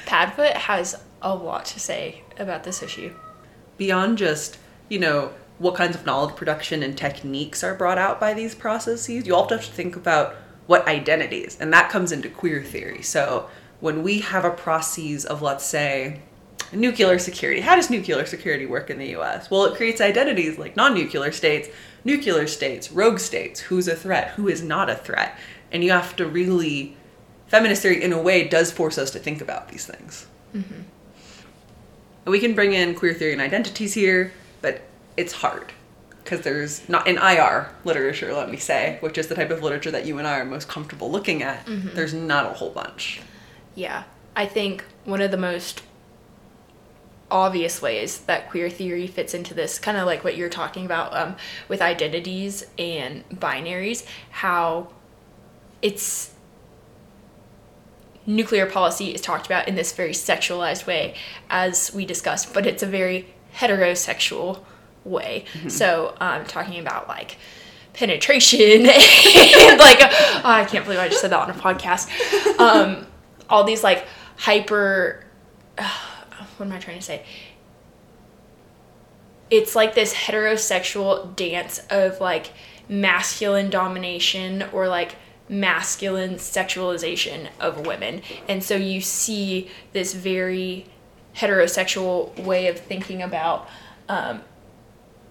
padfoot 0.07 0.55
has 0.55 1.01
a 1.23 1.35
lot 1.35 1.65
to 1.65 1.79
say 1.79 2.23
about 2.39 2.65
this 2.65 2.83
issue 2.83 3.15
beyond 3.77 4.19
just, 4.19 4.59
you 4.89 4.99
know, 4.99 5.33
what 5.61 5.75
kinds 5.75 5.95
of 5.95 6.07
knowledge 6.07 6.35
production 6.35 6.83
and 6.83 6.97
techniques 6.97 7.62
are 7.62 7.75
brought 7.75 7.99
out 7.99 8.19
by 8.19 8.33
these 8.33 8.55
processes, 8.55 9.26
you 9.26 9.35
also 9.35 9.57
have 9.57 9.67
to 9.67 9.71
think 9.71 9.95
about 9.95 10.35
what 10.67 10.88
identities, 10.88 11.59
and 11.61 11.71
that 11.73 11.90
comes 11.90 12.12
into 12.12 12.31
queer 12.31 12.62
theory. 12.62 13.02
So 13.02 13.49
when 13.81 14.02
we 14.02 14.21
have 14.21 14.47
a 14.47 14.50
process 14.50 15.26
of, 15.26 15.43
let's 15.43 15.67
say, 15.67 16.23
nuclear 16.73 17.19
security, 17.19 17.61
how 17.61 17.76
does 17.76 17.90
nuclear 17.90 18.25
security 18.25 18.64
work 18.64 18.88
in 18.88 18.99
the 18.99 19.14
US? 19.17 19.50
Well, 19.50 19.67
it 19.67 19.76
creates 19.76 20.00
identities 20.00 20.59
like 20.59 20.76
non 20.76 20.95
nuclear 20.95 21.31
states, 21.31 21.69
nuclear 22.05 22.47
states, 22.47 22.90
rogue 22.90 23.19
states, 23.19 23.61
who's 23.61 23.87
a 23.87 23.95
threat, 23.97 24.31
who 24.31 24.49
is 24.49 24.62
not 24.62 24.88
a 24.88 24.95
threat. 24.95 25.37
And 25.71 25.85
you 25.85 25.90
have 25.90 26.17
to 26.17 26.26
really, 26.26 26.97
feminist 27.49 27.83
theory 27.83 28.02
in 28.02 28.14
a 28.14 28.23
way 28.23 28.49
does 28.49 28.73
force 28.73 28.97
us 28.97 29.11
to 29.11 29.19
think 29.19 29.43
about 29.43 29.69
these 29.69 29.85
things. 29.85 30.26
Mm-hmm. 30.55 30.83
And 32.25 32.33
we 32.33 32.40
can 32.40 32.55
bring 32.55 32.73
in 32.73 32.95
queer 32.95 33.12
theory 33.12 33.33
and 33.35 33.43
identities 33.43 33.93
here, 33.93 34.33
but 34.62 34.83
it's 35.21 35.35
hard 35.35 35.73
because 36.25 36.41
there's 36.41 36.89
not 36.89 37.07
in 37.07 37.19
IR 37.19 37.71
literature, 37.85 38.33
let 38.33 38.50
me 38.50 38.57
say, 38.57 38.97
which 39.00 39.19
is 39.19 39.27
the 39.29 39.35
type 39.35 39.50
of 39.50 39.62
literature 39.62 39.91
that 39.91 40.07
you 40.07 40.19
and 40.19 40.27
I 40.27 40.39
are 40.39 40.45
most 40.45 40.67
comfortable 40.69 41.11
looking 41.11 41.43
at. 41.43 41.67
There's 41.95 42.15
not 42.15 42.47
a 42.47 42.55
whole 42.55 42.71
bunch. 42.71 43.21
Yeah, 43.75 44.05
I 44.35 44.47
think 44.47 44.85
one 45.05 45.21
of 45.21 45.31
the 45.31 45.37
most 45.37 45.83
obvious 47.31 47.81
ways 47.83 48.21
that 48.21 48.50
queer 48.50 48.71
theory 48.71 49.07
fits 49.07 49.35
into 49.35 49.55
this, 49.55 49.79
kind 49.79 49.97
of 49.97 50.07
like 50.07 50.25
what 50.25 50.37
you're 50.37 50.49
talking 50.49 50.87
about 50.87 51.15
um, 51.15 51.37
with 51.69 51.83
identities 51.83 52.67
and 52.79 53.29
binaries, 53.29 54.07
how 54.31 54.89
it's 55.83 56.33
nuclear 58.27 58.67
policy 58.67 59.12
is 59.15 59.21
talked 59.21 59.47
about 59.47 59.69
in 59.69 59.75
this 59.75 59.93
very 59.93 60.12
sexualized 60.12 60.87
way, 60.87 61.15
as 61.50 61.93
we 61.93 62.05
discussed, 62.05 62.55
but 62.55 62.67
it's 62.67 62.83
a 62.83 62.87
very 62.87 63.35
heterosexual 63.57 64.65
way. 65.04 65.45
So, 65.69 66.14
um, 66.21 66.45
talking 66.45 66.80
about 66.80 67.09
like 67.09 67.37
penetration 67.92 68.85
like, 68.87 68.97
oh, 68.99 70.42
I 70.45 70.66
can't 70.69 70.85
believe 70.85 71.00
I 71.00 71.09
just 71.09 71.21
said 71.21 71.30
that 71.30 71.40
on 71.40 71.50
a 71.50 71.54
podcast. 71.54 72.09
Um, 72.59 73.07
all 73.49 73.64
these 73.64 73.83
like 73.83 74.07
hyper 74.37 75.25
what 76.61 76.66
am 76.66 76.73
I 76.73 76.78
trying 76.78 76.99
to 76.99 77.04
say? 77.04 77.25
It's 79.50 79.75
like 79.75 79.95
this 79.95 80.14
heterosexual 80.14 81.35
dance 81.35 81.80
of 81.90 82.21
like 82.21 82.52
masculine 82.88 83.71
domination 83.71 84.64
or 84.73 84.87
like 84.87 85.16
masculine 85.49 86.35
sexualization 86.35 87.49
of 87.59 87.87
women. 87.87 88.23
And 88.47 88.62
so 88.62 88.76
you 88.76 89.00
see 89.00 89.69
this 89.92 90.14
very 90.14 90.85
heterosexual 91.35 92.38
way 92.45 92.69
of 92.69 92.78
thinking 92.78 93.23
about 93.23 93.69
um, 94.09 94.42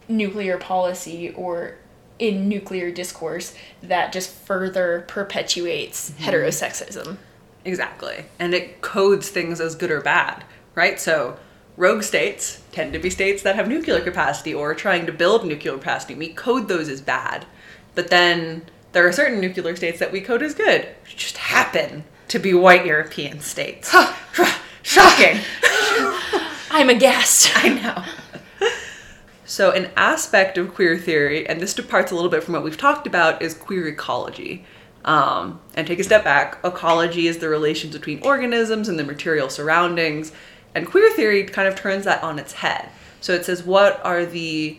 nuclear 0.09 0.57
policy 0.57 1.29
or 1.31 1.75
in 2.17 2.49
nuclear 2.49 2.91
discourse 2.91 3.55
that 3.81 4.11
just 4.11 4.29
further 4.29 5.05
perpetuates 5.07 6.11
mhm. 6.11 6.25
heterosexism. 6.25 7.17
Exactly. 7.63 8.25
And 8.37 8.53
it 8.53 8.81
codes 8.81 9.29
things 9.29 9.61
as 9.61 9.75
good 9.75 9.91
or 9.91 10.01
bad, 10.01 10.43
right? 10.75 10.99
So 10.99 11.37
rogue 11.77 12.03
states 12.03 12.61
tend 12.71 12.93
to 12.93 12.99
be 12.99 13.09
states 13.09 13.41
that 13.43 13.55
have 13.55 13.67
nuclear 13.67 14.01
capacity 14.01 14.53
or 14.53 14.71
are 14.71 14.75
trying 14.75 15.05
to 15.05 15.13
build 15.13 15.45
nuclear 15.45 15.73
capacity. 15.73 16.15
We 16.15 16.29
code 16.33 16.67
those 16.67 16.89
as 16.89 17.01
bad. 17.01 17.45
But 17.95 18.09
then 18.09 18.63
there 18.91 19.07
are 19.07 19.11
certain 19.11 19.39
nuclear 19.39 19.75
states 19.75 19.99
that 19.99 20.11
we 20.11 20.21
code 20.21 20.43
as 20.43 20.53
good, 20.53 20.87
which 21.03 21.15
just 21.15 21.37
happen 21.37 22.03
to 22.29 22.39
be 22.39 22.53
white 22.53 22.85
European 22.85 23.39
states. 23.39 23.93
Shocking. 24.81 25.39
I'm 26.71 26.89
aghast. 26.89 27.51
I 27.55 27.69
know. 27.69 28.03
So, 29.49 29.71
an 29.71 29.89
aspect 29.97 30.59
of 30.59 30.75
queer 30.75 30.95
theory, 30.95 31.49
and 31.49 31.59
this 31.59 31.73
departs 31.73 32.11
a 32.11 32.15
little 32.15 32.29
bit 32.29 32.43
from 32.43 32.53
what 32.53 32.63
we've 32.63 32.77
talked 32.77 33.07
about, 33.07 33.41
is 33.41 33.55
queer 33.55 33.87
ecology. 33.87 34.63
Um, 35.03 35.59
and 35.73 35.87
take 35.87 35.97
a 35.97 36.03
step 36.03 36.23
back, 36.23 36.59
ecology 36.63 37.25
is 37.25 37.39
the 37.39 37.49
relations 37.49 37.95
between 37.95 38.21
organisms 38.21 38.87
and 38.87 38.99
the 38.99 39.03
material 39.03 39.49
surroundings. 39.49 40.31
And 40.75 40.85
queer 40.85 41.11
theory 41.13 41.45
kind 41.45 41.67
of 41.67 41.75
turns 41.75 42.05
that 42.05 42.21
on 42.21 42.37
its 42.37 42.53
head. 42.53 42.89
So 43.21 43.33
it 43.33 43.43
says, 43.43 43.63
what 43.63 43.99
are 44.05 44.23
the 44.23 44.77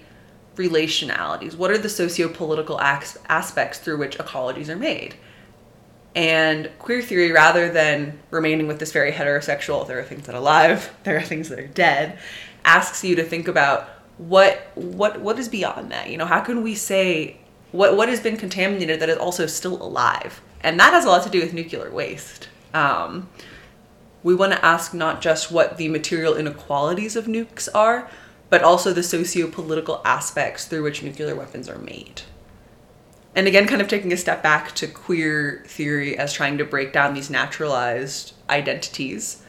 relationalities? 0.55 1.57
What 1.57 1.73
are 1.73 1.79
the 1.79 1.89
socio 1.89 2.29
political 2.29 2.81
aspects 2.81 3.81
through 3.81 3.99
which 3.99 4.19
ecologies 4.19 4.69
are 4.69 4.77
made? 4.77 5.17
And 6.15 6.71
queer 6.79 7.03
theory, 7.03 7.33
rather 7.33 7.73
than 7.73 8.21
remaining 8.31 8.69
with 8.69 8.79
this 8.79 8.93
very 8.93 9.11
heterosexual, 9.11 9.89
there 9.89 9.99
are 9.99 10.05
things 10.05 10.27
that 10.27 10.37
are 10.37 10.39
alive, 10.39 10.95
there 11.03 11.17
are 11.17 11.23
things 11.23 11.49
that 11.49 11.59
are 11.59 11.67
dead, 11.67 12.21
asks 12.65 13.03
you 13.03 13.17
to 13.17 13.25
think 13.25 13.49
about 13.49 13.97
what 14.29 14.71
what 14.75 15.21
what 15.21 15.39
is 15.39 15.49
beyond 15.49 15.91
that. 15.93 16.11
You 16.11 16.19
know, 16.19 16.27
how 16.27 16.41
can 16.41 16.63
we 16.63 16.75
say 16.75 17.39
what 17.73 17.97
what 17.97 18.09
has 18.09 18.21
been 18.21 18.37
contaminated 18.37 19.01
that 19.01 19.09
is 19.09 19.19
also 19.19 19.47
still 19.47 19.83
alive? 19.83 20.41
And 20.63 20.79
that 20.79 20.93
has 20.93 21.05
a 21.05 21.09
lot 21.09 21.23
to 21.23 21.31
do 21.31 21.41
with 21.41 21.55
nuclear 21.55 21.91
waste. 21.91 22.49
Um, 22.75 23.29
we 24.23 24.35
want 24.35 24.53
to 24.53 24.65
ask 24.65 24.93
not 24.93 25.23
just 25.23 25.51
what 25.51 25.79
the 25.79 25.89
material 25.89 26.37
inequalities 26.37 27.17
of 27.17 27.25
nukes 27.25 27.69
are, 27.75 28.11
but 28.51 28.63
also 28.63 28.93
the 28.93 29.03
socio 29.03 29.47
political 29.47 30.03
aspects 30.05 30.67
through 30.67 30.83
which 30.83 31.03
nuclear 31.03 31.35
weapons 31.35 31.69
are 31.69 31.79
made 31.79 32.23
and 33.35 33.47
again, 33.47 33.67
kind 33.67 33.81
of 33.81 33.89
taking 33.89 34.13
a 34.13 34.17
step 34.17 34.43
back 34.43 34.75
to 34.77 34.87
queer 34.87 35.63
theory 35.67 36.19
as 36.19 36.33
trying 36.33 36.59
to 36.59 36.65
break 36.65 36.93
down 36.93 37.15
these 37.15 37.31
naturalized 37.31 38.33
identities. 38.49 39.43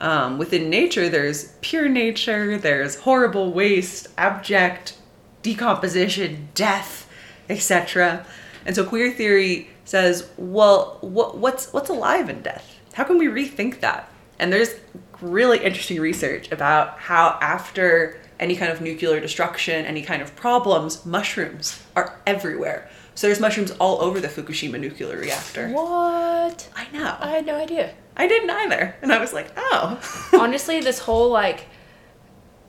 Um, 0.00 0.38
within 0.38 0.68
nature, 0.70 1.08
there's 1.08 1.52
pure 1.60 1.88
nature, 1.88 2.58
there's 2.58 3.00
horrible 3.00 3.52
waste, 3.52 4.08
abject 4.18 4.96
decomposition, 5.42 6.48
death, 6.54 7.08
etc. 7.48 8.26
And 8.66 8.74
so 8.74 8.84
queer 8.84 9.12
theory 9.12 9.70
says, 9.84 10.28
well, 10.36 10.98
what, 11.00 11.38
what's 11.38 11.72
what's 11.72 11.90
alive 11.90 12.28
in 12.28 12.42
death? 12.42 12.78
How 12.94 13.04
can 13.04 13.18
we 13.18 13.26
rethink 13.26 13.80
that? 13.80 14.08
And 14.38 14.52
there's 14.52 14.74
really 15.20 15.58
interesting 15.58 16.00
research 16.00 16.50
about 16.50 16.98
how 16.98 17.38
after 17.40 18.20
any 18.40 18.56
kind 18.56 18.72
of 18.72 18.80
nuclear 18.80 19.20
destruction, 19.20 19.84
any 19.84 20.02
kind 20.02 20.22
of 20.22 20.34
problems, 20.34 21.06
mushrooms 21.06 21.82
are 21.94 22.18
everywhere. 22.26 22.88
So 23.14 23.28
there's 23.28 23.40
mushrooms 23.40 23.70
all 23.72 24.00
over 24.00 24.20
the 24.20 24.28
Fukushima 24.28 24.78
nuclear 24.80 25.16
reactor. 25.16 25.68
What? 25.68 26.68
I 26.74 26.86
know. 26.92 27.16
I 27.20 27.30
had 27.30 27.46
no 27.46 27.54
idea. 27.54 27.94
I 28.16 28.26
didn't 28.26 28.50
either. 28.50 28.96
And 29.02 29.12
I 29.12 29.18
was 29.18 29.32
like, 29.32 29.50
oh. 29.56 30.00
Honestly, 30.38 30.80
this 30.80 30.98
whole 30.98 31.30
like 31.30 31.66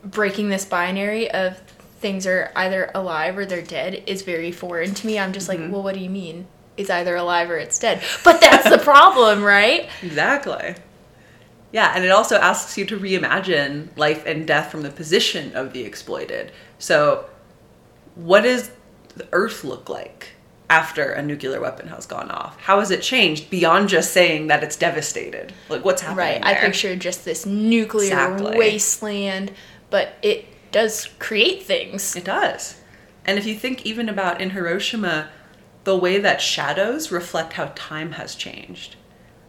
breaking 0.04 0.50
this 0.50 0.66
binary 0.66 1.30
of 1.32 1.58
things 2.00 2.28
are 2.28 2.52
either 2.56 2.92
alive 2.94 3.38
or 3.38 3.46
they're 3.46 3.62
dead 3.64 4.04
is 4.06 4.22
very 4.22 4.52
foreign 4.52 4.94
to 4.94 5.08
me. 5.08 5.18
I'm 5.18 5.34
just 5.34 5.50
like, 5.50 5.60
mm-hmm. 5.60 5.72
well, 5.72 5.84
what 5.84 5.96
do 5.96 6.02
you 6.02 6.10
mean? 6.10 6.48
It's 6.78 6.90
either 6.90 7.16
alive 7.16 7.50
or 7.50 7.58
it's 7.58 7.80
dead. 7.80 8.04
But 8.24 8.42
that's 8.42 8.70
the 8.70 8.78
problem, 8.84 9.44
right? 9.44 9.90
Exactly. 10.04 10.76
Yeah, 11.72 11.92
and 11.96 12.06
it 12.06 12.12
also 12.12 12.38
asks 12.38 12.78
you 12.78 12.86
to 12.86 12.98
reimagine 12.98 13.90
life 13.98 14.26
and 14.26 14.48
death 14.48 14.72
from 14.72 14.84
the 14.84 14.92
position 14.92 15.56
of 15.56 15.74
the 15.74 15.84
exploited. 15.84 16.52
So, 16.80 17.26
what 18.16 18.42
does 18.42 18.72
the 19.16 19.28
Earth 19.32 19.64
look 19.64 19.90
like? 19.90 20.35
After 20.76 21.14
a 21.14 21.22
nuclear 21.22 21.62
weapon 21.62 21.88
has 21.88 22.06
gone 22.06 22.30
off? 22.30 22.60
How 22.60 22.80
has 22.80 22.92
it 22.92 23.02
changed 23.02 23.50
beyond 23.50 23.88
just 23.88 24.12
saying 24.12 24.48
that 24.48 24.62
it's 24.62 24.76
devastated? 24.76 25.54
Like 25.70 25.86
what's 25.86 26.02
happening? 26.02 26.18
Right. 26.18 26.44
There? 26.44 26.52
I 26.52 26.60
picture 26.60 26.96
just 26.98 27.24
this 27.24 27.46
nuclear 27.46 28.08
exactly. 28.08 28.58
wasteland, 28.58 29.54
but 29.90 30.16
it 30.22 30.46
does 30.74 31.08
create 31.18 31.64
things. 31.64 32.16
It 32.18 32.26
does. 32.26 32.82
And 33.26 33.40
if 33.40 33.46
you 33.46 33.56
think 33.56 33.86
even 33.86 34.10
about 34.10 34.42
in 34.42 34.50
Hiroshima, 34.50 35.30
the 35.86 35.96
way 35.96 36.20
that 36.20 36.42
shadows 36.42 37.10
reflect 37.10 37.54
how 37.54 37.72
time 37.76 38.12
has 38.14 38.36
changed, 38.36 38.98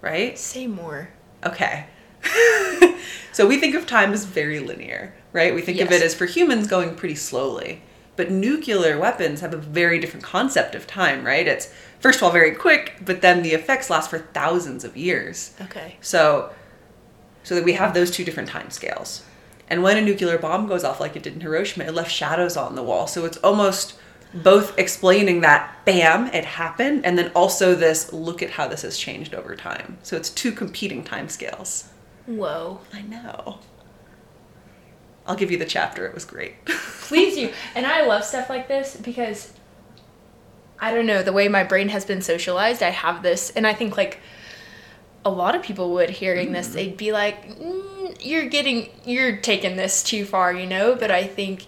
right? 0.01 0.39
Say 0.39 0.69
more. 0.69 1.11
Okay. 1.45 1.87
so 3.33 3.49
we 3.49 3.59
think 3.59 3.75
of 3.75 3.85
time 3.85 4.13
as 4.13 4.25
very 4.25 4.61
linear, 4.61 5.13
right? 5.33 5.53
We 5.53 5.63
think 5.63 5.79
yes. 5.79 5.89
of 5.89 5.93
it 5.93 6.03
as 6.03 6.15
for 6.15 6.27
humans 6.27 6.69
going 6.69 6.95
pretty 6.95 7.17
slowly. 7.17 7.83
But 8.17 8.31
nuclear 8.31 8.99
weapons 8.99 9.41
have 9.41 9.53
a 9.53 9.59
very 9.59 9.99
different 9.99 10.25
concept 10.25 10.75
of 10.75 10.87
time, 10.87 11.25
right? 11.25 11.47
It's 11.47 11.73
first 12.01 12.19
of 12.19 12.23
all 12.25 12.31
very 12.31 12.55
quick, 12.55 12.95
but 13.05 13.21
then 13.21 13.43
the 13.43 13.53
effects 13.53 13.91
last 13.91 14.11
for 14.11 14.19
thousands 14.19 14.85
of 14.85 14.97
years. 14.97 15.55
Okay. 15.61 15.97
So 16.01 16.53
so 17.43 17.55
that 17.55 17.65
we 17.65 17.75
have 17.75 17.95
those 17.95 18.11
two 18.11 18.25
different 18.25 18.49
time 18.49 18.71
scales. 18.71 19.23
And 19.69 19.83
when 19.83 19.97
a 19.97 20.03
nuclear 20.03 20.39
bomb 20.39 20.67
goes 20.67 20.83
off 20.83 20.99
like 21.01 21.15
it 21.15 21.23
did 21.23 21.35
in 21.35 21.41
Hiroshima, 21.41 21.85
it 21.85 21.95
left 21.95 22.11
shadows 22.11 22.57
on 22.57 22.75
the 22.75 22.83
wall. 22.83 23.07
So 23.07 23.25
it's 23.25 23.37
almost 23.39 23.97
both 24.35 24.77
explaining 24.79 25.41
that 25.41 25.85
bam, 25.85 26.27
it 26.29 26.45
happened, 26.45 27.05
and 27.07 27.17
then 27.17 27.31
also 27.35 27.75
this 27.75 28.13
look 28.13 28.43
at 28.43 28.51
how 28.51 28.69
this 28.69 28.83
has 28.83 28.99
changed 28.99 29.35
over 29.35 29.57
time. 29.57 29.99
So 30.03 30.17
it's 30.17 30.31
two 30.31 30.53
competing 30.53 31.05
time 31.05 31.29
scales. 31.29 31.89
Whoa. 32.27 32.81
I 32.93 33.03
know. 33.03 33.61
I'll 35.27 35.37
give 35.37 35.51
you 35.51 35.59
the 35.59 35.67
chapter. 35.67 36.07
It 36.07 36.15
was 36.15 36.25
great. 36.25 36.65
Please 36.67 37.35
do. 37.35 37.53
And 37.75 37.87
I 37.87 38.07
love 38.07 38.25
stuff 38.25 38.49
like 38.49 38.69
this 38.69 38.97
because 38.97 39.53
I 40.79 40.95
don't 40.95 41.07
know, 41.07 41.23
the 41.23 41.33
way 41.33 41.49
my 41.49 41.65
brain 41.65 41.89
has 41.89 42.05
been 42.05 42.23
socialized, 42.23 42.83
I 42.83 42.91
have 42.91 43.23
this 43.23 43.51
and 43.51 43.67
I 43.67 43.73
think 43.73 43.97
like 43.97 44.21
a 45.25 45.31
lot 45.31 45.57
of 45.57 45.63
people 45.63 45.93
would 45.95 46.11
hearing 46.11 46.53
this, 46.53 46.69
mm-hmm. 46.69 46.77
they'd 46.77 46.97
be 46.97 47.11
like, 47.11 47.59
mm, 47.59 48.17
"You're 48.25 48.47
getting, 48.47 48.91
you're 49.05 49.37
taking 49.37 49.77
this 49.77 50.05
too 50.05 50.25
far," 50.25 50.55
you 50.55 50.67
know. 50.67 50.95
But 50.95 51.11
I 51.11 51.25
think 51.25 51.67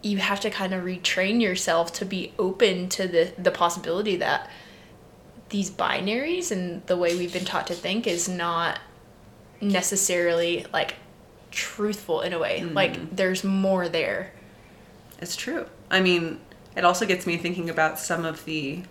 you 0.00 0.18
have 0.18 0.38
to 0.40 0.50
kind 0.50 0.72
of 0.72 0.84
retrain 0.84 1.42
yourself 1.42 1.92
to 1.94 2.04
be 2.04 2.32
open 2.38 2.88
to 2.90 3.08
the 3.08 3.32
the 3.36 3.50
possibility 3.50 4.16
that 4.16 4.48
these 5.48 5.72
binaries 5.72 6.52
and 6.52 6.86
the 6.86 6.96
way 6.96 7.16
we've 7.16 7.32
been 7.32 7.44
taught 7.44 7.66
to 7.66 7.74
think 7.74 8.06
is 8.06 8.28
not 8.28 8.78
necessarily 9.60 10.64
like 10.72 10.94
truthful 11.52 12.20
in 12.20 12.32
a 12.32 12.38
way. 12.38 12.60
Mm-hmm. 12.60 12.74
Like 12.74 13.14
there's 13.14 13.44
more 13.44 13.88
there. 13.88 14.32
It's 15.20 15.36
true. 15.36 15.66
I 15.90 16.00
mean, 16.00 16.40
it 16.76 16.84
also 16.84 17.06
gets 17.06 17.26
me 17.26 17.36
thinking 17.36 17.70
about 17.70 17.98
some 17.98 18.24
of 18.24 18.44
the 18.44 18.82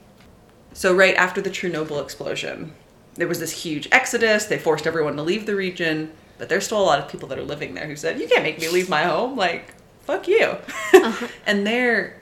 so 0.74 0.96
right 0.96 1.16
after 1.16 1.42
the 1.42 1.50
Chernobyl 1.50 2.02
explosion, 2.02 2.74
there 3.16 3.28
was 3.28 3.40
this 3.40 3.64
huge 3.64 3.90
exodus. 3.92 4.46
They 4.46 4.58
forced 4.58 4.88
everyone 4.88 5.18
to 5.18 5.24
leave 5.24 5.46
the 5.46 5.56
region, 5.56 6.14
but 6.38 6.48
there's 6.48 6.66
still 6.66 6.80
a 6.80 6.84
lot 6.84 7.00
of 7.00 7.10
people 7.10 7.28
that 7.30 7.38
are 7.38 7.44
living 7.44 7.74
there 7.74 7.88
who 7.88 7.96
said, 7.96 8.20
"You 8.20 8.28
can't 8.28 8.44
make 8.44 8.60
me 8.60 8.70
leave 8.70 8.88
my 8.88 9.04
home." 9.04 9.36
Like, 9.36 9.74
fuck 10.02 10.28
you. 10.28 10.58
Uh-huh. 10.94 11.28
and 11.46 11.68
they're 11.68 12.22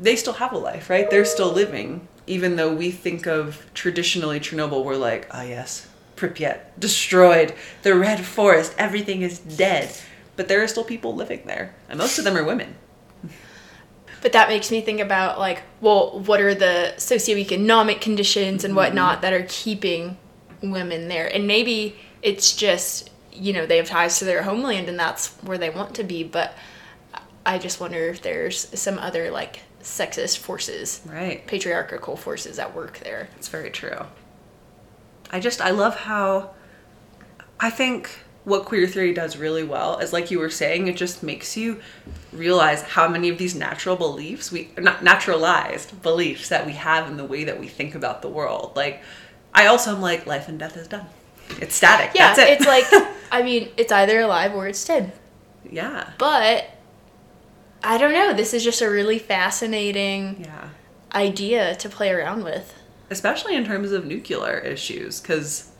they 0.00 0.16
still 0.16 0.34
have 0.34 0.52
a 0.52 0.58
life, 0.58 0.90
right? 0.90 1.08
They're 1.10 1.24
still 1.24 1.52
living 1.52 2.08
even 2.28 2.56
though 2.56 2.72
we 2.72 2.90
think 2.90 3.26
of 3.26 3.66
traditionally 3.74 4.38
Chernobyl, 4.38 4.84
we're 4.84 4.96
like, 4.96 5.26
oh 5.32 5.42
yes, 5.42 5.87
Pripyat, 6.18 6.60
destroyed, 6.78 7.54
the 7.82 7.94
red 7.94 8.24
forest, 8.24 8.74
everything 8.76 9.22
is 9.22 9.38
dead. 9.38 9.96
But 10.36 10.48
there 10.48 10.62
are 10.62 10.68
still 10.68 10.84
people 10.84 11.14
living 11.14 11.42
there, 11.46 11.74
and 11.88 11.98
most 11.98 12.18
of 12.18 12.24
them 12.24 12.36
are 12.36 12.44
women. 12.44 12.76
But 14.20 14.32
that 14.32 14.48
makes 14.48 14.70
me 14.70 14.80
think 14.80 15.00
about 15.00 15.38
like, 15.38 15.62
well, 15.80 16.18
what 16.20 16.40
are 16.40 16.54
the 16.54 16.94
socioeconomic 16.96 18.00
conditions 18.00 18.64
and 18.64 18.74
whatnot 18.74 19.14
mm-hmm. 19.14 19.22
that 19.22 19.32
are 19.32 19.46
keeping 19.48 20.16
women 20.62 21.08
there? 21.08 21.32
And 21.32 21.46
maybe 21.46 21.96
it's 22.22 22.54
just, 22.54 23.10
you 23.32 23.52
know, 23.52 23.66
they 23.66 23.76
have 23.76 23.86
ties 23.86 24.18
to 24.18 24.24
their 24.24 24.42
homeland 24.42 24.88
and 24.88 24.98
that's 24.98 25.28
where 25.42 25.58
they 25.58 25.70
want 25.70 25.94
to 25.96 26.04
be. 26.04 26.24
But 26.24 26.54
I 27.46 27.58
just 27.58 27.80
wonder 27.80 28.08
if 28.08 28.22
there's 28.22 28.68
some 28.78 28.98
other 28.98 29.30
like 29.30 29.60
sexist 29.82 30.38
forces, 30.38 31.00
right? 31.06 31.46
Patriarchal 31.46 32.16
forces 32.16 32.58
at 32.58 32.74
work 32.74 32.98
there. 32.98 33.28
It's 33.36 33.48
very 33.48 33.70
true. 33.70 34.04
I 35.30 35.40
just 35.40 35.60
I 35.60 35.70
love 35.70 35.96
how 35.96 36.50
I 37.60 37.70
think 37.70 38.10
what 38.44 38.64
queer 38.64 38.86
theory 38.86 39.12
does 39.12 39.36
really 39.36 39.62
well 39.62 39.98
is 39.98 40.12
like 40.12 40.30
you 40.30 40.38
were 40.38 40.48
saying 40.48 40.86
it 40.86 40.96
just 40.96 41.22
makes 41.22 41.56
you 41.56 41.80
realize 42.32 42.80
how 42.80 43.06
many 43.06 43.28
of 43.28 43.36
these 43.36 43.54
natural 43.54 43.94
beliefs 43.94 44.50
we 44.50 44.70
not 44.78 45.04
naturalized 45.04 46.00
beliefs 46.02 46.48
that 46.48 46.64
we 46.64 46.72
have 46.72 47.08
in 47.08 47.18
the 47.18 47.24
way 47.24 47.44
that 47.44 47.60
we 47.60 47.68
think 47.68 47.94
about 47.94 48.22
the 48.22 48.28
world. 48.28 48.72
Like 48.74 49.02
i 49.54 49.66
also 49.66 49.94
am 49.94 50.00
like 50.00 50.26
life 50.26 50.48
and 50.48 50.58
death 50.58 50.76
is 50.76 50.88
done 50.88 51.06
it's 51.60 51.74
static. 51.74 52.12
Yeah 52.14 52.32
it. 52.32 52.60
it's 52.60 52.66
like 52.66 52.84
i 53.32 53.42
mean 53.42 53.68
it's 53.76 53.92
either 53.92 54.20
alive 54.20 54.54
or 54.54 54.66
it's 54.66 54.84
dead. 54.84 55.12
Yeah. 55.70 56.10
But 56.18 56.70
i 57.82 57.98
don't 57.98 58.12
know 58.12 58.32
this 58.32 58.54
is 58.54 58.64
just 58.64 58.80
a 58.80 58.88
really 58.88 59.18
fascinating 59.18 60.44
yeah. 60.44 60.70
idea 61.14 61.74
to 61.76 61.88
play 61.88 62.10
around 62.10 62.44
with 62.44 62.77
especially 63.10 63.54
in 63.54 63.64
terms 63.64 63.92
of 63.92 64.06
nuclear 64.06 64.58
issues, 64.58 65.20
because 65.20 65.70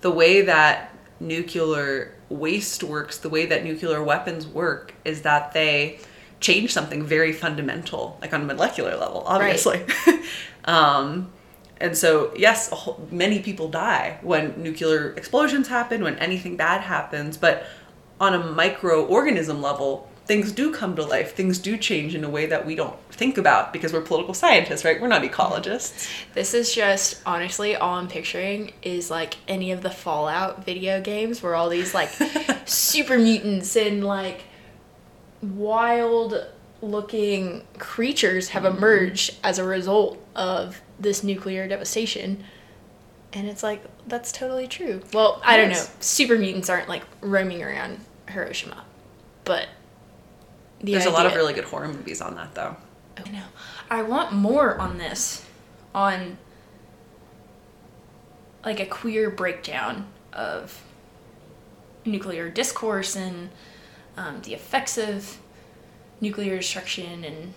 the 0.00 0.10
way 0.10 0.42
that 0.42 0.94
nuclear 1.20 2.14
waste 2.28 2.82
works, 2.82 3.18
the 3.18 3.28
way 3.28 3.46
that 3.46 3.64
nuclear 3.64 4.02
weapons 4.02 4.46
work, 4.46 4.94
is 5.04 5.22
that 5.22 5.52
they 5.52 5.98
change 6.40 6.72
something 6.72 7.02
very 7.02 7.32
fundamental, 7.32 8.18
like 8.20 8.32
on 8.32 8.42
a 8.42 8.44
molecular 8.44 8.96
level, 8.96 9.22
obviously. 9.26 9.84
Right. 10.06 10.20
um, 10.64 11.32
and 11.78 11.96
so, 11.96 12.32
yes, 12.36 12.70
whole, 12.70 13.06
many 13.10 13.40
people 13.40 13.68
die 13.68 14.18
when 14.22 14.62
nuclear 14.62 15.10
explosions 15.12 15.68
happen, 15.68 16.02
when 16.02 16.18
anything 16.18 16.56
bad 16.56 16.82
happens, 16.82 17.36
but 17.36 17.66
on 18.20 18.34
a 18.34 18.38
microorganism 18.38 19.60
level, 19.60 20.10
things 20.26 20.50
do 20.52 20.72
come 20.72 20.96
to 20.96 21.04
life, 21.04 21.34
things 21.34 21.58
do 21.58 21.76
change 21.76 22.14
in 22.14 22.24
a 22.24 22.28
way 22.28 22.46
that 22.46 22.66
we 22.66 22.74
don't 22.74 22.98
think 23.12 23.38
about 23.38 23.72
because 23.72 23.92
we're 23.92 24.00
political 24.00 24.34
scientists, 24.34 24.84
right? 24.84 25.00
We're 25.00 25.08
not 25.08 25.22
ecologists. 25.22 26.08
This 26.34 26.52
is 26.52 26.74
just 26.74 27.22
honestly 27.24 27.76
all 27.76 27.94
I'm 27.94 28.08
picturing 28.08 28.72
is 28.82 29.10
like 29.10 29.36
any 29.46 29.70
of 29.70 29.82
the 29.82 29.90
Fallout 29.90 30.64
video 30.64 31.00
games 31.00 31.42
where 31.42 31.54
all 31.54 31.68
these 31.68 31.94
like 31.94 32.10
super 32.66 33.18
mutants 33.18 33.76
and 33.76 34.04
like 34.04 34.44
wild 35.42 36.46
looking 36.82 37.62
creatures 37.78 38.48
have 38.50 38.64
mm-hmm. 38.64 38.78
emerged 38.78 39.36
as 39.44 39.58
a 39.58 39.64
result 39.64 40.22
of 40.34 40.80
this 40.98 41.22
nuclear 41.22 41.68
devastation. 41.68 42.44
And 43.32 43.46
it's 43.46 43.62
like, 43.62 43.82
that's 44.06 44.32
totally 44.32 44.66
true. 44.66 45.02
Well, 45.12 45.40
I 45.44 45.56
don't 45.56 45.70
know. 45.70 45.84
Super 46.00 46.36
mutants 46.36 46.68
aren't 46.68 46.88
like 46.88 47.02
roaming 47.20 47.62
around 47.62 48.00
Hiroshima. 48.28 48.84
But 49.44 49.68
the 50.80 50.92
There's 50.92 51.06
a 51.06 51.10
lot 51.10 51.26
of 51.26 51.34
really 51.34 51.54
good 51.54 51.64
horror 51.64 51.88
movies 51.88 52.20
on 52.20 52.34
that, 52.34 52.54
though. 52.54 52.76
I 53.16 53.30
know. 53.30 53.44
I 53.90 54.02
want 54.02 54.32
more 54.32 54.78
on 54.78 54.98
this, 54.98 55.44
on 55.94 56.38
like 58.64 58.80
a 58.80 58.86
queer 58.86 59.30
breakdown 59.30 60.06
of 60.32 60.82
nuclear 62.04 62.50
discourse 62.50 63.16
and 63.16 63.50
um, 64.16 64.42
the 64.42 64.54
effects 64.54 64.98
of 64.98 65.38
nuclear 66.20 66.56
destruction 66.56 67.24
and 67.24 67.54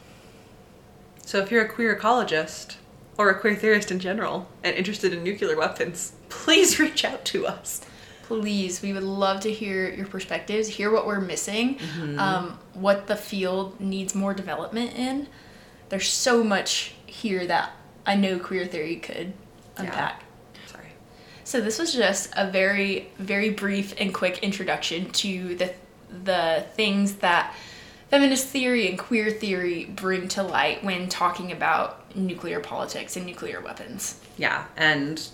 So 1.26 1.40
if 1.40 1.52
you're 1.52 1.66
a 1.66 1.70
queer 1.70 1.96
ecologist 1.96 2.76
or 3.18 3.30
a 3.30 3.40
queer 3.40 3.56
theorist 3.56 3.92
in 3.92 4.00
general 4.00 4.48
and 4.64 4.76
interested 4.76 5.14
in 5.14 5.24
nuclear 5.24 5.58
weapons, 5.58 6.14
please 6.30 6.80
reach 6.80 7.04
out 7.04 7.26
to 7.26 7.48
us. 7.48 7.82
Please 8.30 8.82
we 8.82 8.94
would 8.94 9.04
love 9.04 9.42
to 9.42 9.52
hear 9.52 9.90
your 9.90 10.06
perspectives 10.06 10.68
hear 10.68 10.92
what 10.92 11.06
we're 11.06 11.20
missing 11.20 11.78
um, 12.18 12.58
what 12.74 13.08
the 13.08 13.16
field 13.16 13.80
needs 13.80 14.16
more 14.16 14.34
development 14.34 14.96
in 14.96 15.28
there's 15.90 16.08
so 16.08 16.44
much 16.44 16.94
here 17.06 17.46
that 17.46 17.72
i 18.06 18.16
know 18.16 18.40
queer 18.40 18.66
theory 18.66 18.96
could 18.96 19.34
unpack 19.78 20.24
Sorry. 20.68 20.88
So 21.44 21.62
this 21.62 21.80
was 21.80 21.94
just 21.94 22.32
a 22.36 22.50
very, 22.52 23.10
very 23.18 23.50
brief 23.50 23.96
and 24.00 24.14
quick 24.14 24.40
introduction 24.44 25.10
to 25.12 25.56
the 25.56 25.74
the 26.24 26.66
things 26.74 27.16
that 27.16 27.56
feminist 28.10 28.48
theory 28.48 28.88
and 28.90 28.98
queer 28.98 29.30
theory 29.32 29.86
bring 29.86 30.28
to 30.28 30.44
light 30.44 30.84
when 30.84 31.08
talking 31.10 31.52
about 31.52 32.16
nuclear 32.16 32.60
politics 32.60 33.16
and 33.18 33.26
nuclear 33.26 33.62
weapons. 33.62 34.20
Yeah, 34.38 34.66
and 34.78 35.28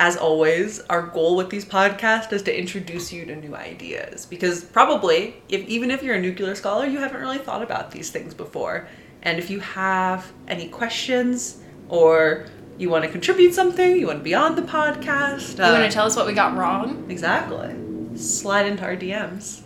as 0.00 0.16
always, 0.16 0.80
our 0.88 1.02
goal 1.02 1.36
with 1.36 1.50
these 1.50 1.64
podcasts 1.66 2.32
is 2.32 2.42
to 2.44 2.58
introduce 2.58 3.12
you 3.12 3.26
to 3.26 3.36
new 3.36 3.54
ideas 3.54 4.24
because 4.24 4.64
probably, 4.64 5.34
if 5.50 5.60
even 5.68 5.90
if 5.90 6.02
you're 6.02 6.14
a 6.16 6.20
nuclear 6.20 6.54
scholar, 6.54 6.86
you 6.86 6.98
haven't 6.98 7.20
really 7.20 7.36
thought 7.38 7.62
about 7.62 7.90
these 7.90 8.08
things 8.10 8.32
before. 8.32 8.88
And 9.22 9.38
if 9.38 9.50
you 9.50 9.60
have 9.60 10.32
any 10.48 10.68
questions 10.68 11.58
or 11.90 12.46
you 12.78 12.88
want 12.88 13.04
to 13.04 13.10
contribute 13.10 13.52
something, 13.52 13.98
you 13.98 14.06
want 14.06 14.20
to 14.20 14.24
be 14.24 14.34
on 14.34 14.56
the 14.56 14.62
podcast, 14.62 15.58
You 15.58 15.72
want 15.78 15.84
to 15.84 15.90
tell 15.90 16.06
us 16.06 16.16
what 16.16 16.26
we 16.26 16.32
got 16.32 16.56
wrong? 16.56 17.04
exactly, 17.10 17.76
slide 18.16 18.64
into 18.66 18.82
our 18.84 18.96
DMs. 18.96 19.60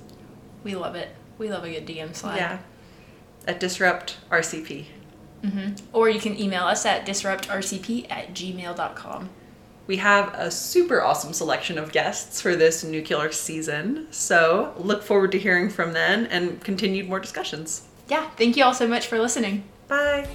We 0.64 0.74
love 0.74 0.96
it. 0.96 1.10
We 1.38 1.48
love 1.48 1.62
a 1.62 1.70
good 1.70 1.86
DM 1.86 2.12
slide. 2.12 2.38
Yeah, 2.38 2.58
at 3.46 3.60
disrupt 3.60 4.16
RCP. 4.32 4.86
hmm 5.44 5.68
Or 5.92 6.08
you 6.08 6.18
can 6.18 6.36
email 6.40 6.64
us 6.64 6.84
at 6.84 7.06
disruptrcp 7.06 8.10
at 8.10 8.34
gmail.com. 8.34 9.28
We 9.86 9.96
have 9.98 10.32
a 10.34 10.50
super 10.50 11.02
awesome 11.02 11.32
selection 11.32 11.78
of 11.78 11.92
guests 11.92 12.40
for 12.40 12.56
this 12.56 12.84
nuclear 12.84 13.32
season, 13.32 14.06
so 14.10 14.74
look 14.78 15.02
forward 15.02 15.32
to 15.32 15.38
hearing 15.38 15.68
from 15.68 15.92
them 15.92 16.26
and 16.30 16.62
continued 16.62 17.08
more 17.08 17.20
discussions. 17.20 17.82
Yeah, 18.08 18.28
thank 18.30 18.56
you 18.56 18.64
all 18.64 18.74
so 18.74 18.88
much 18.88 19.06
for 19.06 19.18
listening. 19.18 19.64
Bye. 19.88 20.26